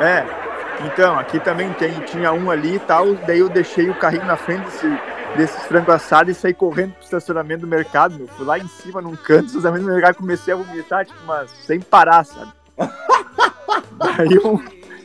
[0.00, 0.41] é
[0.86, 4.36] então aqui também tem tinha um ali e tal daí eu deixei o carrinho na
[4.36, 4.98] frente desse,
[5.36, 8.28] desses frango assado e saí correndo pro estacionamento do mercado meu.
[8.28, 11.50] fui lá em cima num canto do estacionamento do mercado comecei a vomitar tipo mas
[11.66, 12.52] sem parar sabe
[14.18, 14.58] aí um,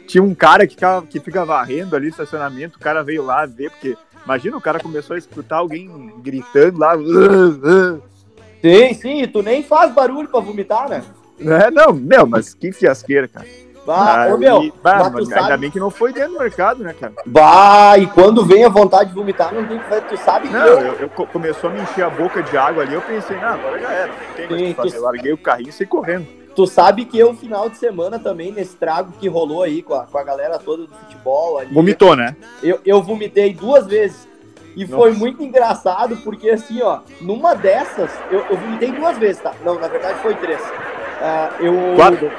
[0.07, 0.75] tinha um cara que,
[1.09, 4.77] que fica varrendo ali o estacionamento o cara veio lá ver porque Imagina, o cara
[4.77, 6.97] começou a escutar alguém gritando lá.
[8.61, 11.01] Sim, sim, tu nem faz barulho pra vomitar, né?
[11.39, 13.47] É, não, meu, mas que fiasqueira, cara.
[13.87, 15.57] Bah, Aí, ô, meu, bah, mas ainda sabe...
[15.59, 17.13] bem que não foi dentro do mercado, né, cara?
[17.25, 20.53] Bah, e quando vem a vontade de vomitar, não tem que tu sabe que.
[20.53, 20.93] Não, eu...
[20.99, 23.89] Eu, começou a me encher a boca de água ali, eu pensei, não, agora já
[23.89, 24.89] era, não tem mais que fazer.
[24.89, 24.95] Tu...
[24.97, 26.27] Eu larguei o carrinho e saí correndo.
[26.53, 30.05] Tu sabe que eu, final de semana também, nesse trago que rolou aí com a,
[30.05, 31.57] com a galera toda do futebol.
[31.57, 32.35] Ali, Vomitou, né?
[32.61, 34.27] Eu, eu vomitei duas vezes.
[34.75, 34.95] E Nossa.
[34.97, 39.53] foi muito engraçado, porque assim, ó, numa dessas, eu, eu vomitei duas vezes, tá?
[39.63, 40.59] Não, na verdade foi três.
[40.59, 42.29] Uh, eu, Quatro?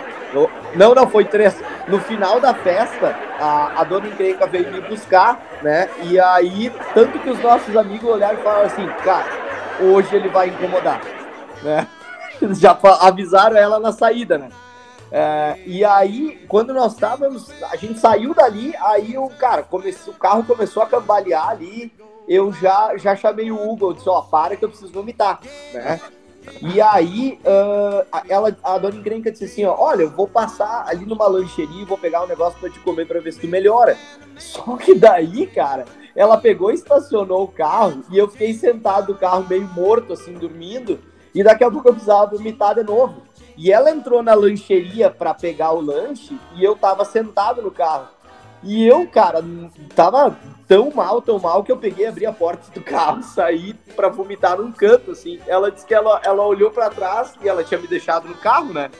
[0.74, 1.54] Não, não, foi três.
[1.86, 5.88] No final da festa, a, a dona encrenca veio me buscar, né?
[6.02, 9.26] E aí, tanto que os nossos amigos olharam e falaram assim, cara,
[9.80, 11.00] hoje ele vai incomodar,
[11.62, 11.86] né?
[12.52, 14.50] já avisaram ela na saída, né?
[15.10, 20.12] É, e aí, quando nós estávamos, a gente saiu dali, aí o cara, comece, o
[20.12, 21.90] carro começou a cambalear ali,
[22.28, 25.40] eu já, já chamei o Hugo, eu disse, ó, para que eu preciso vomitar,
[25.72, 25.98] né?
[26.60, 31.04] E aí, uh, ela, a dona encrenca disse assim: ó, olha, eu vou passar ali
[31.04, 33.96] numa lancheria e vou pegar um negócio para te comer para ver se tu melhora.
[34.36, 35.84] Só que daí, cara,
[36.14, 40.98] ela pegou estacionou o carro e eu fiquei sentado no carro meio morto, assim, dormindo.
[41.34, 43.22] E daqui a pouco eu precisava vomitar de novo.
[43.56, 48.08] E ela entrou na lancheria para pegar o lanche e eu tava sentado no carro.
[48.62, 49.44] E eu, cara,
[49.94, 54.08] tava tão mal, tão mal, que eu peguei, abri a porta do carro, saí para
[54.08, 55.40] vomitar num canto, assim.
[55.46, 58.72] Ela disse que ela, ela olhou para trás e ela tinha me deixado no carro,
[58.72, 58.90] né?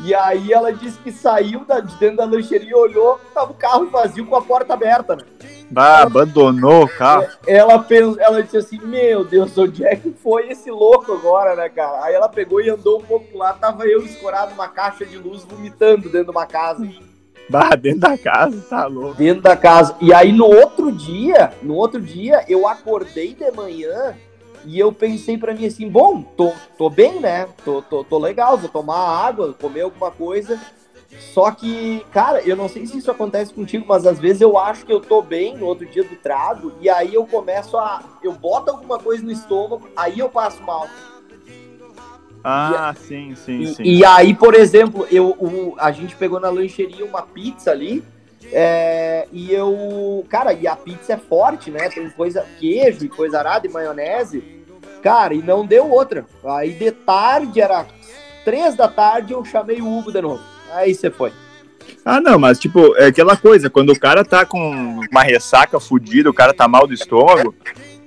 [0.00, 3.90] E aí ela disse que saiu da, de dentro da lancheria, olhou, tava o carro
[3.90, 5.22] vazio com a porta aberta, né?
[5.70, 7.26] Bah, abandonou o carro.
[7.46, 11.68] Ela, pensou, ela disse assim, meu Deus, onde é que foi esse louco agora, né,
[11.68, 12.04] cara?
[12.04, 15.44] Aí ela pegou e andou um pouco lá, tava eu escorado numa caixa de luz,
[15.44, 16.86] vomitando dentro de uma casa.
[17.48, 19.14] Bah, dentro da casa, tá louco.
[19.16, 19.96] Dentro da casa.
[20.00, 24.16] E aí no outro dia, no outro dia, eu acordei de manhã
[24.64, 27.48] e eu pensei para mim assim, bom, tô, tô bem, né?
[27.64, 30.58] Tô, tô, tô legal, vou tomar água, comer alguma coisa.
[31.18, 34.86] Só que, cara, eu não sei se isso acontece contigo, mas às vezes eu acho
[34.86, 38.02] que eu tô bem no outro dia do trago, e aí eu começo a.
[38.22, 40.88] Eu boto alguma coisa no estômago, aí eu passo mal.
[42.44, 43.82] Ah, e, sim, sim, e, sim.
[43.82, 48.02] E aí, por exemplo, eu, o, a gente pegou na lancheria uma pizza ali.
[48.52, 50.24] É, e eu.
[50.28, 51.88] Cara, e a pizza é forte, né?
[51.88, 54.42] Tem coisa, queijo e coisa arada e maionese.
[55.02, 56.26] Cara, e não deu outra.
[56.44, 57.86] Aí de tarde, era
[58.44, 60.42] três da tarde, eu chamei o Hugo de novo.
[60.72, 61.32] Aí você foi.
[62.04, 66.30] Ah, não, mas tipo, é aquela coisa, quando o cara tá com uma ressaca fodida,
[66.30, 67.54] o cara tá mal do estômago,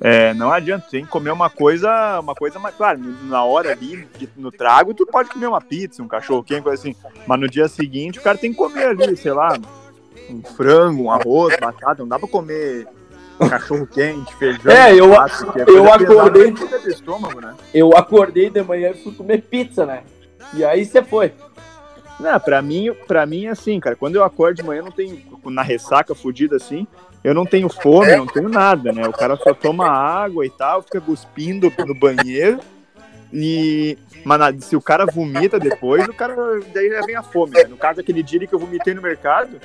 [0.08, 4.08] é, não adianta, tem que comer uma coisa, uma coisa mais, claro, na hora ali,
[4.38, 7.68] no trago, tu pode comer uma pizza, um cachorro quente, coisa assim, mas no dia
[7.68, 9.58] seguinte o cara tem que comer ali, sei lá,
[10.30, 12.88] um frango, um arroz, batata, não dá pra comer
[13.50, 14.72] cachorro quente, feijão.
[14.72, 15.26] É, eu, é
[15.66, 17.56] eu acordei de estômago, né?
[17.74, 20.04] Eu acordei de manhã e fui comer pizza, né?
[20.54, 21.34] E aí você foi.
[22.20, 23.96] Não, pra mim, pra mim é assim, cara.
[23.96, 25.20] Quando eu acordo de manhã, não tenho.
[25.46, 26.88] Na ressaca fodida assim,
[27.26, 29.08] eu não tenho fome, não tenho nada, né?
[29.08, 32.60] O cara só toma água e tal, fica cuspindo no banheiro.
[33.34, 33.98] E.
[34.24, 36.36] Mas se o cara vomita depois, o cara.
[36.72, 37.54] Daí já vem a fome.
[37.56, 37.64] Né?
[37.64, 39.60] No caso, aquele dia que eu vomitei no mercado,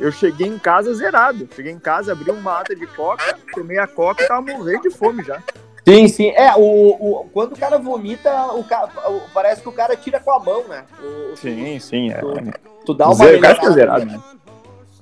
[0.00, 1.46] eu cheguei em casa zerado.
[1.54, 4.90] Cheguei em casa, abri uma mata de coca, tomei a coca e tava morrendo de
[4.90, 5.38] fome já.
[5.86, 6.30] Sim, sim.
[6.30, 8.88] É, o, o, quando o cara vomita, o cara,
[9.34, 10.84] parece que o cara tira com a mão, né?
[10.98, 12.10] O, sim, sim.
[12.18, 12.52] Tu, é.
[12.86, 13.22] tu dá uma.
[13.22, 14.18] O cara fica zerado, né?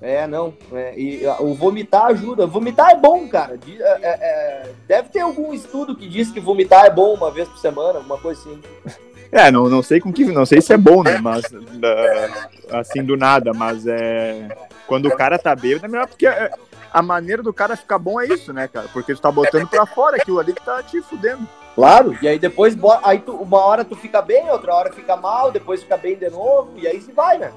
[0.01, 0.55] É, não.
[0.73, 2.47] É, e, o vomitar ajuda.
[2.47, 3.59] Vomitar é bom, cara.
[3.69, 7.49] É, é, é, deve ter algum estudo que diz que vomitar é bom uma vez
[7.49, 8.61] por semana, alguma coisa assim.
[9.33, 10.25] É, não, não sei com que.
[10.25, 11.19] Não sei se é bom, né?
[11.19, 11.45] Mas
[12.71, 14.49] assim do nada, mas é.
[14.87, 16.51] Quando o cara tá bêbado, é melhor porque é,
[16.93, 18.89] a maneira do cara ficar bom é isso, né, cara?
[18.93, 21.47] Porque tu tá botando pra fora aquilo ali que tá te fudendo.
[21.77, 25.53] Claro, e aí depois, aí tu, uma hora tu fica bem, outra hora fica mal,
[25.53, 27.53] depois fica bem de novo, e aí se vai, né?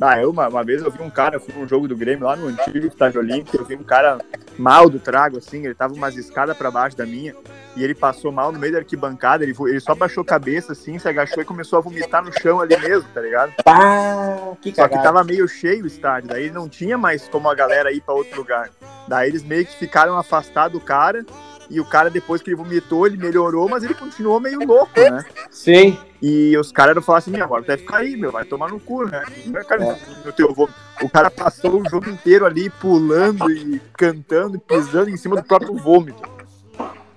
[0.00, 2.26] Ah, eu, uma, uma vez eu vi um cara, eu fui num jogo do Grêmio
[2.26, 4.18] lá no antigo estádio olímpico, eu vi um cara
[4.58, 7.34] mal do trago, assim, ele tava umas escadas para baixo da minha,
[7.76, 10.98] e ele passou mal no meio da arquibancada, ele, ele só baixou a cabeça, assim,
[10.98, 13.52] se agachou e começou a vomitar no chão ali mesmo, tá ligado?
[13.64, 17.54] Ah, que Só que tava meio cheio o estádio, daí não tinha mais como a
[17.54, 18.70] galera ir para outro lugar.
[19.08, 21.24] Daí eles meio que ficaram afastados do cara,
[21.70, 25.24] e o cara, depois que ele vomitou, ele melhorou, mas ele continuou meio louco, né?
[25.50, 25.96] Sim.
[26.22, 29.24] E os caras falaram assim, agora deve ficar aí, meu, vai tomar no cu, né?
[29.66, 30.30] Cara, é.
[30.30, 30.54] teu
[31.02, 35.42] O cara passou o jogo inteiro ali pulando e cantando e pisando em cima do
[35.42, 36.22] próprio vômito.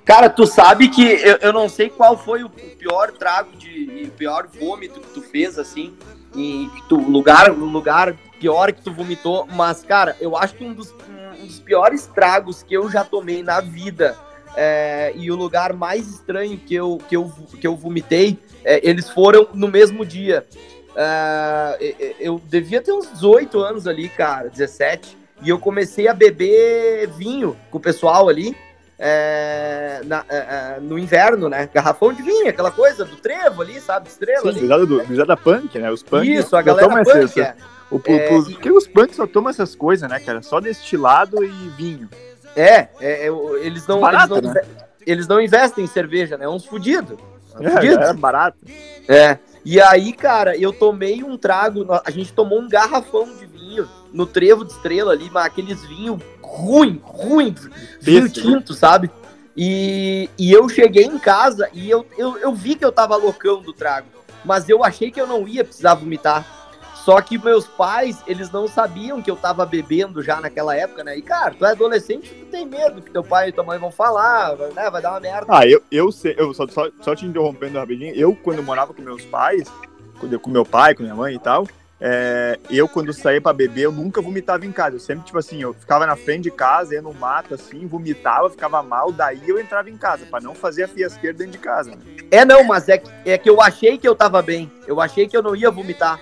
[0.03, 4.07] Cara, tu sabe que eu, eu não sei qual foi o pior trago de.
[4.07, 5.95] o pior vômito que tu fez, assim,
[6.35, 10.93] e tu, lugar, lugar pior que tu vomitou, mas, cara, eu acho que um dos,
[11.41, 14.17] um dos piores tragos que eu já tomei na vida
[14.55, 19.07] é, e o lugar mais estranho que eu, que eu, que eu vomitei, é, eles
[19.07, 20.43] foram no mesmo dia.
[20.95, 27.07] É, eu devia ter uns 18 anos ali, cara, 17, e eu comecei a beber
[27.09, 28.57] vinho com o pessoal ali.
[28.97, 31.69] É, na, é, é, no inverno, né?
[31.71, 34.07] Garrafão de vinho, aquela coisa do trevo ali, sabe?
[34.07, 34.53] Estrela.
[34.53, 34.85] Sim, ali.
[34.87, 35.91] Do, da punk, né?
[35.91, 36.25] Os punk.
[36.25, 37.41] Isso, a galera punk.
[37.41, 37.55] É.
[37.91, 40.41] O, é, o, porque os punks só tomam essas coisas, né, cara?
[40.41, 42.09] Só destilado e vinho.
[42.55, 43.29] É, é, é
[43.61, 44.61] eles, não, barato, eles, não, né?
[45.05, 46.47] eles não investem em cerveja, né?
[46.47, 47.19] Uns fudidos.
[47.59, 48.57] É, é barato.
[49.07, 49.37] É.
[49.63, 54.25] E aí, cara, eu tomei um trago, a gente tomou um garrafão de vinho no
[54.25, 57.55] trevo de estrela ali, mas aqueles vinhos ruim, ruim,
[57.99, 59.09] vinho tinto, sabe?
[59.57, 63.61] E, e eu cheguei em casa e eu, eu, eu vi que eu tava loucão
[63.61, 64.07] do trago,
[64.43, 66.45] mas eu achei que eu não ia precisar vomitar.
[67.05, 71.15] Só que meus pais, eles não sabiam que eu tava bebendo já naquela época, né?
[71.15, 73.91] E, cara, tu é adolescente, tu tem medo que teu pai e tua mãe vão
[73.91, 74.89] falar, né?
[74.89, 75.45] Vai dar uma merda.
[75.47, 79.03] Ah, eu, eu sei, eu só, só, só te interrompendo rapidinho, eu quando morava com
[79.03, 79.71] meus pais,
[80.41, 81.67] com meu pai, com minha mãe e tal,
[82.01, 84.95] é, eu, quando saía pra beber, eu nunca vomitava em casa.
[84.95, 88.49] Eu sempre, tipo assim, eu ficava na frente de casa, ia no mato, assim, vomitava,
[88.49, 91.91] ficava mal, daí eu entrava em casa, para não fazer a fiasqueira dentro de casa.
[91.91, 91.97] Né?
[92.31, 94.71] É, não, mas é que, é que eu achei que eu tava bem.
[94.87, 96.19] Eu achei que eu não ia vomitar.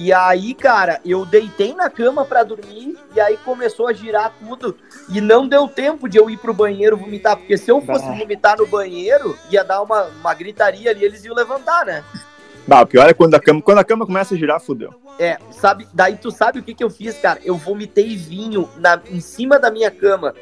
[0.00, 4.76] E aí, cara, eu deitei na cama para dormir e aí começou a girar tudo.
[5.08, 8.56] E não deu tempo de eu ir pro banheiro vomitar, porque se eu fosse vomitar
[8.56, 12.04] no banheiro, ia dar uma, uma gritaria ali, eles iam levantar, né?
[12.64, 14.94] Bah, o pior é quando a cama, quando a cama começa a girar, fudeu.
[15.18, 17.40] É, sabe, daí tu sabe o que, que eu fiz, cara?
[17.44, 20.32] Eu vomitei vinho na, em cima da minha cama.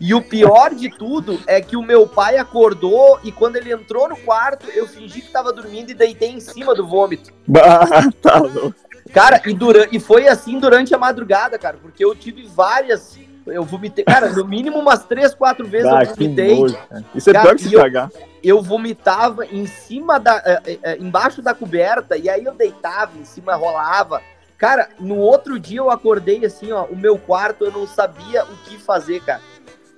[0.00, 4.08] E o pior de tudo é que o meu pai acordou e quando ele entrou
[4.08, 7.30] no quarto, eu fingi que tava dormindo e deitei em cima do vômito.
[7.46, 8.74] Bah, tá louco.
[9.12, 13.64] Cara, e, durante, e foi assim durante a madrugada, cara, porque eu tive várias eu
[13.64, 16.60] vomitei, cara, no mínimo umas três, quatro vezes ah, eu vomitei.
[16.60, 16.78] Nojo,
[17.14, 18.10] Isso é cara, pior que se cagar.
[18.14, 20.40] Eu, eu vomitava em cima da.
[20.64, 24.22] É, é, embaixo da coberta, e aí eu deitava, em cima rolava.
[24.56, 28.56] Cara, no outro dia eu acordei assim, ó, o meu quarto eu não sabia o
[28.64, 29.40] que fazer, cara.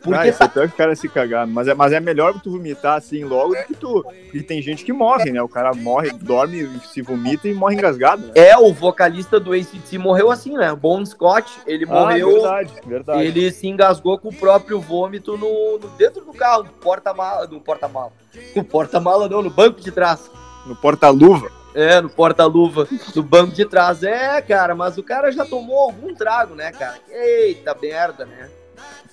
[0.05, 0.45] Porque ah, isso tá...
[0.45, 1.47] é pior que o cara se cagar.
[1.47, 4.05] Mas é, mas é melhor tu vomitar assim logo do que tu.
[4.35, 5.43] E tem gente que morre, né?
[5.43, 8.27] O cara morre, dorme, se vomita e morre engasgado.
[8.27, 8.33] Né?
[8.35, 10.75] É, o vocalista do ACDC morreu assim, né?
[10.75, 12.33] Bon Scott, ele ah, morreu.
[12.33, 13.25] Verdade, verdade.
[13.25, 17.47] Ele se engasgou com o próprio vômito no, no dentro do carro, no porta-mala.
[17.47, 18.13] No porta-mala.
[18.55, 20.31] No porta-mala, não, no banco de trás.
[20.67, 21.51] No porta-luva.
[21.75, 24.03] É, no porta-luva do banco de trás.
[24.03, 26.99] É, cara, mas o cara já tomou algum trago, né, cara?
[27.11, 28.51] Eita merda, né?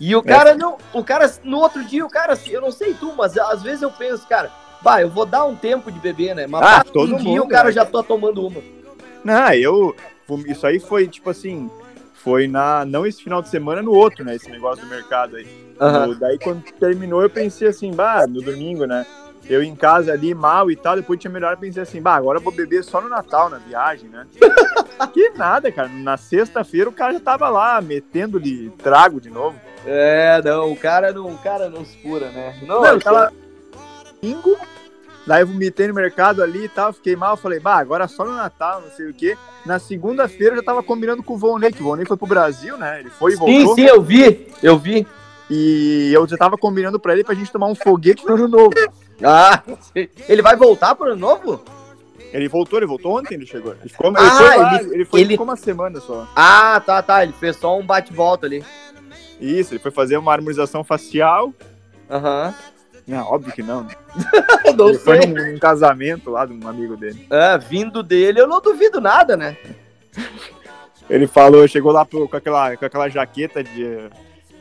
[0.01, 0.79] E o cara não.
[0.91, 3.91] O cara, no outro dia, o cara, eu não sei tu, mas às vezes eu
[3.91, 6.47] penso, cara, vai, eu vou dar um tempo de beber, né?
[6.47, 7.71] Mas ah, todo um mundo, dia o cara né?
[7.71, 8.61] já tá tomando uma.
[9.23, 9.95] Não, eu.
[10.47, 11.69] Isso aí foi tipo assim.
[12.15, 12.83] Foi na.
[12.83, 14.35] Não esse final de semana, no outro, né?
[14.35, 15.45] Esse negócio do mercado aí.
[15.79, 16.17] Uhum.
[16.17, 19.05] Daí quando terminou, eu pensei assim, bah, no domingo, né?
[19.49, 22.43] Eu em casa ali mal e tal, depois tinha melhor, pensei assim, bah, agora eu
[22.43, 24.25] vou beber só no Natal, na viagem, né?
[25.13, 25.89] que nada, cara.
[25.89, 29.59] Na sexta-feira o cara já tava lá, metendo-lhe trago de novo.
[29.85, 32.59] É, não, o cara não, o cara não se cura, né?
[32.63, 33.33] Não, não tava...
[34.21, 34.55] Domingo,
[35.25, 38.35] daí eu vomitei no mercado ali e tal, fiquei mal, falei, bah, agora só no
[38.35, 39.35] Natal, não sei o quê.
[39.65, 42.77] Na segunda-feira eu já tava combinando com o Volney, que o Volney foi pro Brasil,
[42.77, 42.99] né?
[42.99, 43.75] Ele foi e voltou.
[43.75, 45.07] Sim, sim, eu vi, eu vi.
[45.49, 48.71] E eu já tava combinando pra ele pra gente tomar um foguete no ano novo.
[49.23, 49.61] Ah,
[50.27, 51.63] ele vai voltar pro ano novo?
[52.33, 53.73] Ele voltou, ele voltou ontem, ele chegou.
[53.79, 55.29] Ele ficou, ah, ele foi, lá, ele, ele, foi ele...
[55.31, 56.27] ficou uma semana só.
[56.35, 57.23] Ah, tá, tá.
[57.23, 58.63] Ele fez só um bate-volta ali.
[59.39, 61.53] Isso, ele foi fazer uma harmonização facial.
[62.09, 62.47] Aham.
[62.47, 62.71] Uhum.
[63.07, 63.83] Não, óbvio que não.
[64.63, 64.73] Né?
[64.77, 65.21] não ele sei.
[65.21, 67.25] foi num, casamento lá de um amigo dele.
[67.29, 69.57] É, vindo dele, eu não duvido nada, né?
[71.09, 74.09] ele falou, chegou lá com, aquela, com aquela jaqueta de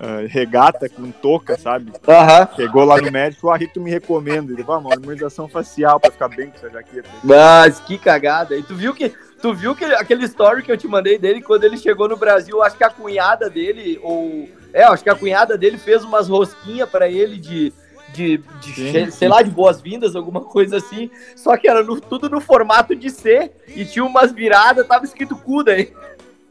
[0.00, 1.90] uh, regata com touca, sabe?
[1.90, 2.56] Uhum.
[2.56, 4.52] Chegou lá no médico, o Rito me recomenda.
[4.52, 7.08] Ele falou, uma harmonização facial pra ficar bem com essa jaqueta.
[7.22, 8.56] Mas que cagada.
[8.56, 11.64] E tu viu que tu viu que aquele story que eu te mandei dele quando
[11.64, 15.56] ele chegou no Brasil, acho que a cunhada dele ou é, acho que a cunhada
[15.56, 17.72] dele fez umas rosquinhas para ele de
[18.12, 21.08] de, de sim, sei lá, de boas-vindas, alguma coisa assim.
[21.36, 25.36] Só que era no, tudo no formato de C e tinha umas viradas, tava escrito
[25.36, 25.92] cu daí.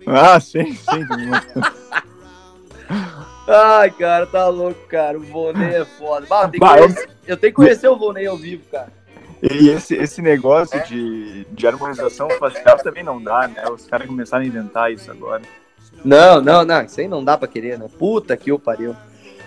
[0.08, 1.06] Ah, sim, sim.
[3.50, 5.18] Ai, cara, tá louco, cara.
[5.18, 6.28] O Vonei é foda.
[6.30, 8.94] Bah, eu, tenho conhecer, eu, tenho que conhecer o Vonei ao vivo, cara.
[9.42, 13.68] E esse, esse negócio de, de harmonização facial também não dá, né?
[13.70, 15.42] Os caras começaram a inventar isso agora.
[16.06, 16.84] Não, não, não.
[16.84, 17.88] Isso aí não dá pra querer, né?
[17.98, 18.96] Puta que eu pariu.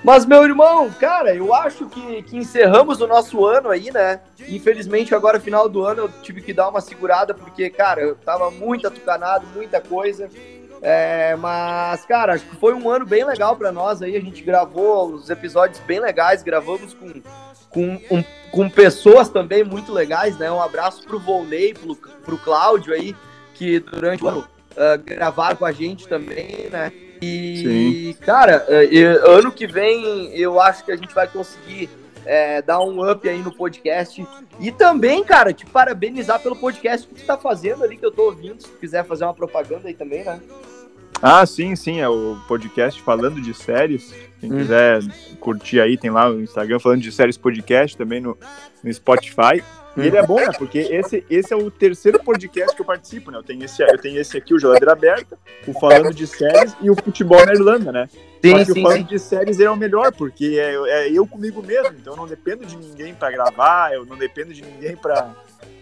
[0.03, 4.21] Mas, meu irmão, cara, eu acho que, que encerramos o nosso ano aí, né?
[4.49, 8.51] Infelizmente, agora, final do ano, eu tive que dar uma segurada, porque, cara, eu tava
[8.51, 10.29] muito atucanado, muita coisa.
[10.83, 14.16] É, mas, cara, acho que foi um ano bem legal para nós aí.
[14.16, 17.23] A gente gravou os episódios bem legais, gravamos com,
[17.71, 20.51] com, um, com pessoas também muito legais, né?
[20.51, 23.14] Um abraço pro Volney, pro, pro Cláudio aí,
[23.55, 24.40] que durante o ano
[24.73, 26.92] uh, gravaram com a gente também, né?
[27.23, 28.25] E, Sim.
[28.25, 31.88] cara, uh, ano que vem eu acho que a gente vai conseguir
[32.27, 34.27] é, dar um up aí no podcast.
[34.59, 38.25] E também, cara, te parabenizar pelo podcast que tu tá fazendo ali, que eu tô
[38.25, 38.61] ouvindo.
[38.61, 40.40] Se tu quiser fazer uma propaganda aí também, né?
[41.23, 44.12] Ah, sim, sim, é o podcast falando de séries.
[44.40, 44.58] Quem hum.
[44.58, 45.00] quiser
[45.38, 48.37] curtir aí, tem lá o Instagram falando de séries podcast também no,
[48.83, 49.62] no Spotify.
[49.96, 50.50] E ele é bom, né?
[50.56, 53.38] Porque esse, esse é o terceiro podcast que eu participo, né?
[53.38, 56.90] Eu tenho esse, eu tenho esse aqui, o Geladeira Aberta, o Falando de Séries e
[56.90, 58.08] o Futebol na Irlanda, né?
[58.42, 59.04] Sim, Só que sim, o falando sim.
[59.04, 62.64] de séries é o melhor, porque é, é, eu comigo mesmo, então eu não dependo
[62.64, 65.31] de ninguém para gravar, eu não dependo de ninguém para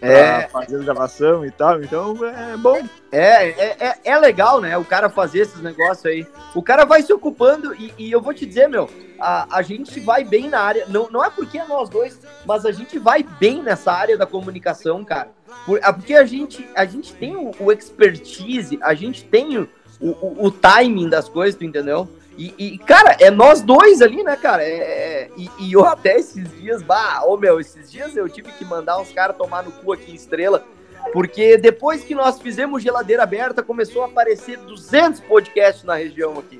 [0.01, 0.47] é.
[0.47, 2.77] fazer gravação e tal, então é bom.
[3.11, 6.25] É, é, é, é, legal, né, o cara fazer esses negócios aí.
[6.55, 9.99] O cara vai se ocupando e, e, eu vou te dizer, meu, a, a gente
[9.99, 13.23] vai bem na área, não, não é porque é nós dois, mas a gente vai
[13.39, 15.29] bem nessa área da comunicação, cara.
[15.65, 19.69] Por, é porque a gente, a gente tem o, o expertise, a gente tem o,
[19.99, 22.09] o, o timing das coisas, tu entendeu?
[22.41, 24.63] E, e, cara, é nós dois ali, né, cara?
[24.63, 28.51] É, é, e, e, eu até esses dias, bah, ô meu, esses dias eu tive
[28.53, 30.65] que mandar uns caras tomar no cu aqui em Estrela,
[31.13, 36.59] porque depois que nós fizemos geladeira aberta, começou a aparecer 200 podcasts na região aqui.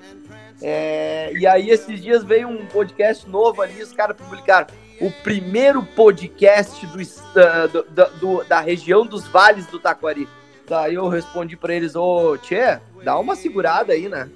[0.61, 4.67] É, e aí esses dias veio um podcast novo ali, os caras publicaram
[4.99, 10.29] o primeiro podcast do, do, do, do, da região dos vales do Taquari.
[10.69, 14.29] Daí eu respondi para eles, ô, Tchê, dá uma segurada aí, né?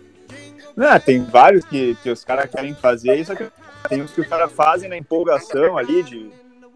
[0.75, 3.47] Não, tem vários que, que os caras querem fazer, só que
[3.87, 6.29] tem uns que os caras fazem na empolgação ali de,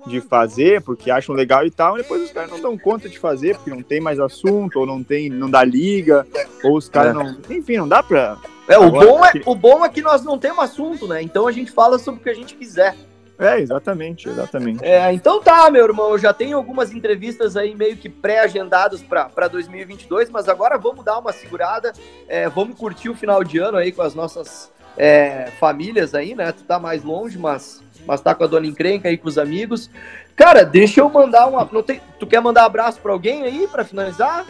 [0.07, 3.19] de fazer, porque acham legal e tal, e depois os caras não dão conta de
[3.19, 6.25] fazer, porque não tem mais assunto, ou não tem, não dá liga,
[6.63, 7.13] ou os caras é.
[7.13, 7.37] não.
[7.49, 8.37] Enfim, não dá pra.
[8.67, 11.21] É, o, bom é, o bom é que nós não temos assunto, né?
[11.21, 12.95] Então a gente fala sobre o que a gente quiser.
[13.39, 14.83] É, exatamente, exatamente.
[14.83, 19.47] É, então tá, meu irmão, eu já tenho algumas entrevistas aí meio que pré-agendadas para
[19.47, 21.93] 2022, mas agora vamos dar uma segurada,
[22.27, 26.51] é, vamos curtir o final de ano aí com as nossas é, famílias aí, né?
[26.51, 29.89] Tu tá mais longe, mas, mas tá com a dona encrenca aí com os amigos.
[30.35, 31.67] Cara, deixa eu mandar uma.
[31.71, 34.45] Não tem, tu quer mandar abraço para alguém aí para finalizar?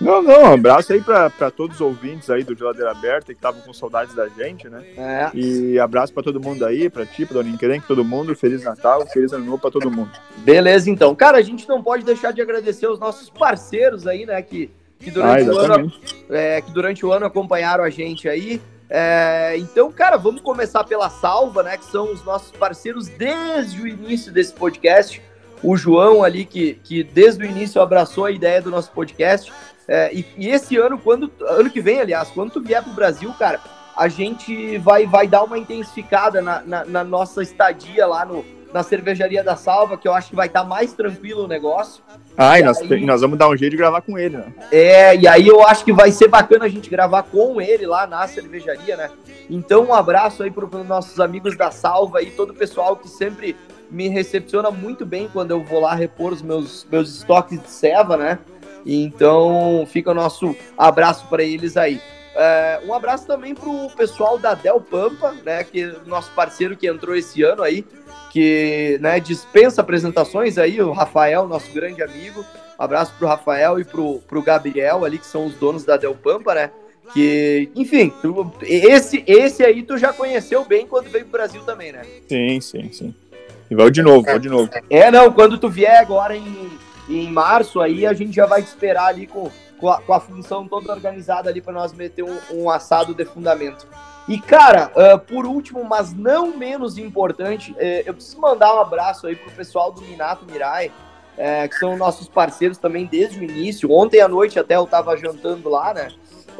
[0.00, 3.60] Não, não, um abraço aí para todos os ouvintes aí do Geladeira Aberta que estavam
[3.60, 4.82] com saudades da gente, né?
[4.96, 5.30] É.
[5.34, 8.34] E abraço para todo mundo aí, para ti, para Dona Inquerenque, todo mundo.
[8.34, 10.10] Feliz Natal, feliz Ano Novo para todo mundo.
[10.38, 11.14] Beleza, então.
[11.14, 14.40] Cara, a gente não pode deixar de agradecer os nossos parceiros aí, né?
[14.40, 15.92] Que, que, durante, ah, o ano,
[16.30, 18.60] é, que durante o ano acompanharam a gente aí.
[18.88, 21.76] É, então, cara, vamos começar pela Salva, né?
[21.76, 25.22] Que são os nossos parceiros desde o início desse podcast.
[25.62, 29.52] O João ali, que, que desde o início abraçou a ideia do nosso podcast.
[29.86, 33.32] É, e, e, esse ano, quando ano que vem, aliás, quando tu vier pro Brasil,
[33.38, 33.60] cara,
[33.96, 38.82] a gente vai, vai dar uma intensificada na, na, na nossa estadia lá no, na
[38.82, 42.02] cervejaria da Salva, que eu acho que vai estar tá mais tranquilo o negócio.
[42.36, 44.52] Ah, e, nós, aí, nós vamos dar um jeito de gravar com ele, né?
[44.70, 48.06] É, e aí eu acho que vai ser bacana a gente gravar com ele lá
[48.06, 49.10] na cervejaria, né?
[49.48, 53.08] Então, um abraço aí para os nossos amigos da Salva e todo o pessoal que
[53.08, 53.56] sempre
[53.90, 58.16] me recepciona muito bem quando eu vou lá repor os meus, meus estoques de ceva,
[58.16, 58.38] né?
[58.86, 62.00] Então fica o nosso abraço para eles aí.
[62.34, 66.86] É, um abraço também para o pessoal da Del Pampa, né, que nosso parceiro que
[66.86, 67.84] entrou esse ano aí,
[68.30, 72.44] que né, dispensa apresentações aí, o Rafael, nosso grande amigo.
[72.78, 75.96] Um abraço para o Rafael e para o Gabriel ali, que são os donos da
[75.96, 76.70] Del Pampa, né?
[77.12, 78.12] Que, enfim,
[78.62, 82.02] esse, esse aí tu já conheceu bem quando veio pro Brasil também, né?
[82.28, 83.14] Sim, sim, sim.
[83.70, 84.68] E vai de novo, vai de novo.
[84.90, 86.70] É, não, quando tu vier agora em
[87.10, 90.20] em março aí a gente já vai te esperar ali com, com, a, com a
[90.20, 93.86] função toda organizada ali para nós meter um, um, assado de fundamento.
[94.28, 99.26] E cara, uh, por último, mas não menos importante, uh, eu preciso mandar um abraço
[99.26, 103.90] aí pro pessoal do Minato Mirai, uh, que são nossos parceiros também desde o início.
[103.90, 106.08] Ontem à noite até eu tava jantando lá, né?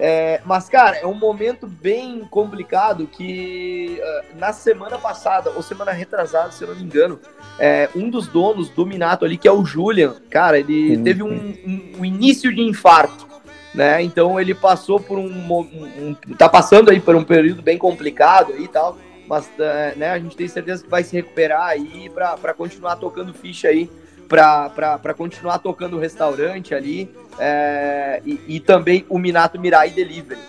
[0.03, 5.93] É, mas, cara, é um momento bem complicado que uh, na semana passada, ou semana
[5.93, 7.21] retrasada, se eu não me engano,
[7.59, 11.23] é, um dos donos do Minato ali, que é o Julian, cara, ele sim, teve
[11.23, 13.27] um, um, um, início de infarto,
[13.75, 14.03] né?
[14.03, 18.65] Então ele passou por um, um, tá passando aí por um período bem complicado aí
[18.65, 18.97] e tal,
[19.29, 23.35] mas uh, né, a gente tem certeza que vai se recuperar aí para continuar tocando
[23.35, 23.91] ficha aí
[24.31, 30.41] para continuar tocando o restaurante ali é, e, e, também o Minato Mirai Delivery.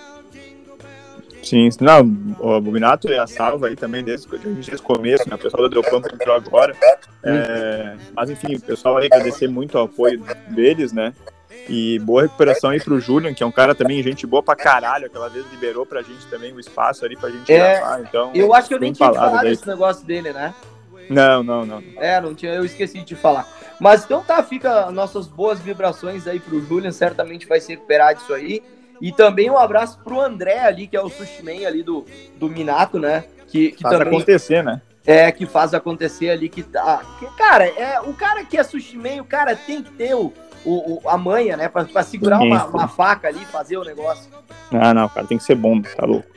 [1.41, 2.01] Sim, não,
[2.39, 5.35] o Minato e a Salva aí também desde, desde o começo, né?
[5.35, 6.75] O pessoal do Delpampo entrou agora.
[7.23, 11.11] É, mas enfim, o pessoal aí agradecer muito o apoio deles, né?
[11.67, 15.07] E boa recuperação aí pro Julian, que é um cara também, gente boa pra caralho.
[15.07, 18.01] Aquela vez liberou pra gente também o espaço ali pra gente é, gravar.
[18.01, 20.53] Então, eu acho que eu nem tinha falado desse negócio dele, né?
[21.09, 21.83] Não, não, não.
[21.97, 23.47] É, não tinha, eu esqueci de falar.
[23.81, 28.31] Mas então tá, fica nossas boas vibrações aí pro Julian, certamente vai se recuperar disso
[28.31, 28.61] aí.
[29.01, 32.05] E também um abraço pro André ali, que é o sushi man ali do,
[32.37, 33.23] do Minato, né?
[33.47, 34.83] Que, que faz também, acontecer, né?
[35.03, 37.01] É, que faz acontecer ali, que tá...
[37.17, 40.31] Que, cara, é, o cara que é sushi man, o cara tem que ter o,
[40.63, 41.67] o, a manha, né?
[41.67, 44.29] Pra, pra segurar uma, uma, faca ali e fazer o negócio.
[44.71, 46.30] Ah, não, cara, tem que ser bom, tá louco.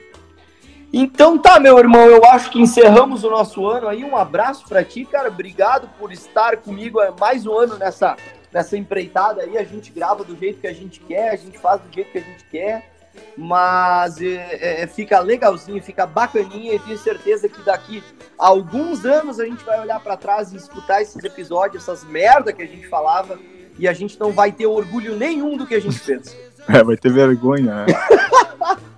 [0.97, 4.05] Então tá, meu irmão, eu acho que encerramos o nosso ano aí.
[4.05, 5.29] Um abraço para ti, cara.
[5.29, 8.17] Obrigado por estar comigo é mais um ano nessa,
[8.53, 9.59] nessa empreitada aí.
[9.59, 12.19] A gente grava do jeito que a gente quer, a gente faz do jeito que
[12.19, 12.93] a gente quer.
[13.37, 18.01] Mas é, é, fica legalzinho, fica bacaninha e tenho certeza que daqui
[18.39, 22.53] a alguns anos a gente vai olhar para trás e escutar esses episódios, essas merda
[22.53, 23.37] que a gente falava
[23.77, 26.37] e a gente não vai ter orgulho nenhum do que a gente fez.
[26.67, 27.87] É, vai ter vergonha, né?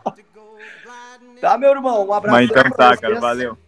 [1.41, 2.07] tá, meu irmão?
[2.07, 2.37] Um abraço.
[2.37, 3.59] Mas então tá, cara, valeu.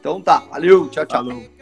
[0.00, 1.24] Então tá, valeu, tchau, tchau.
[1.24, 1.57] Falou.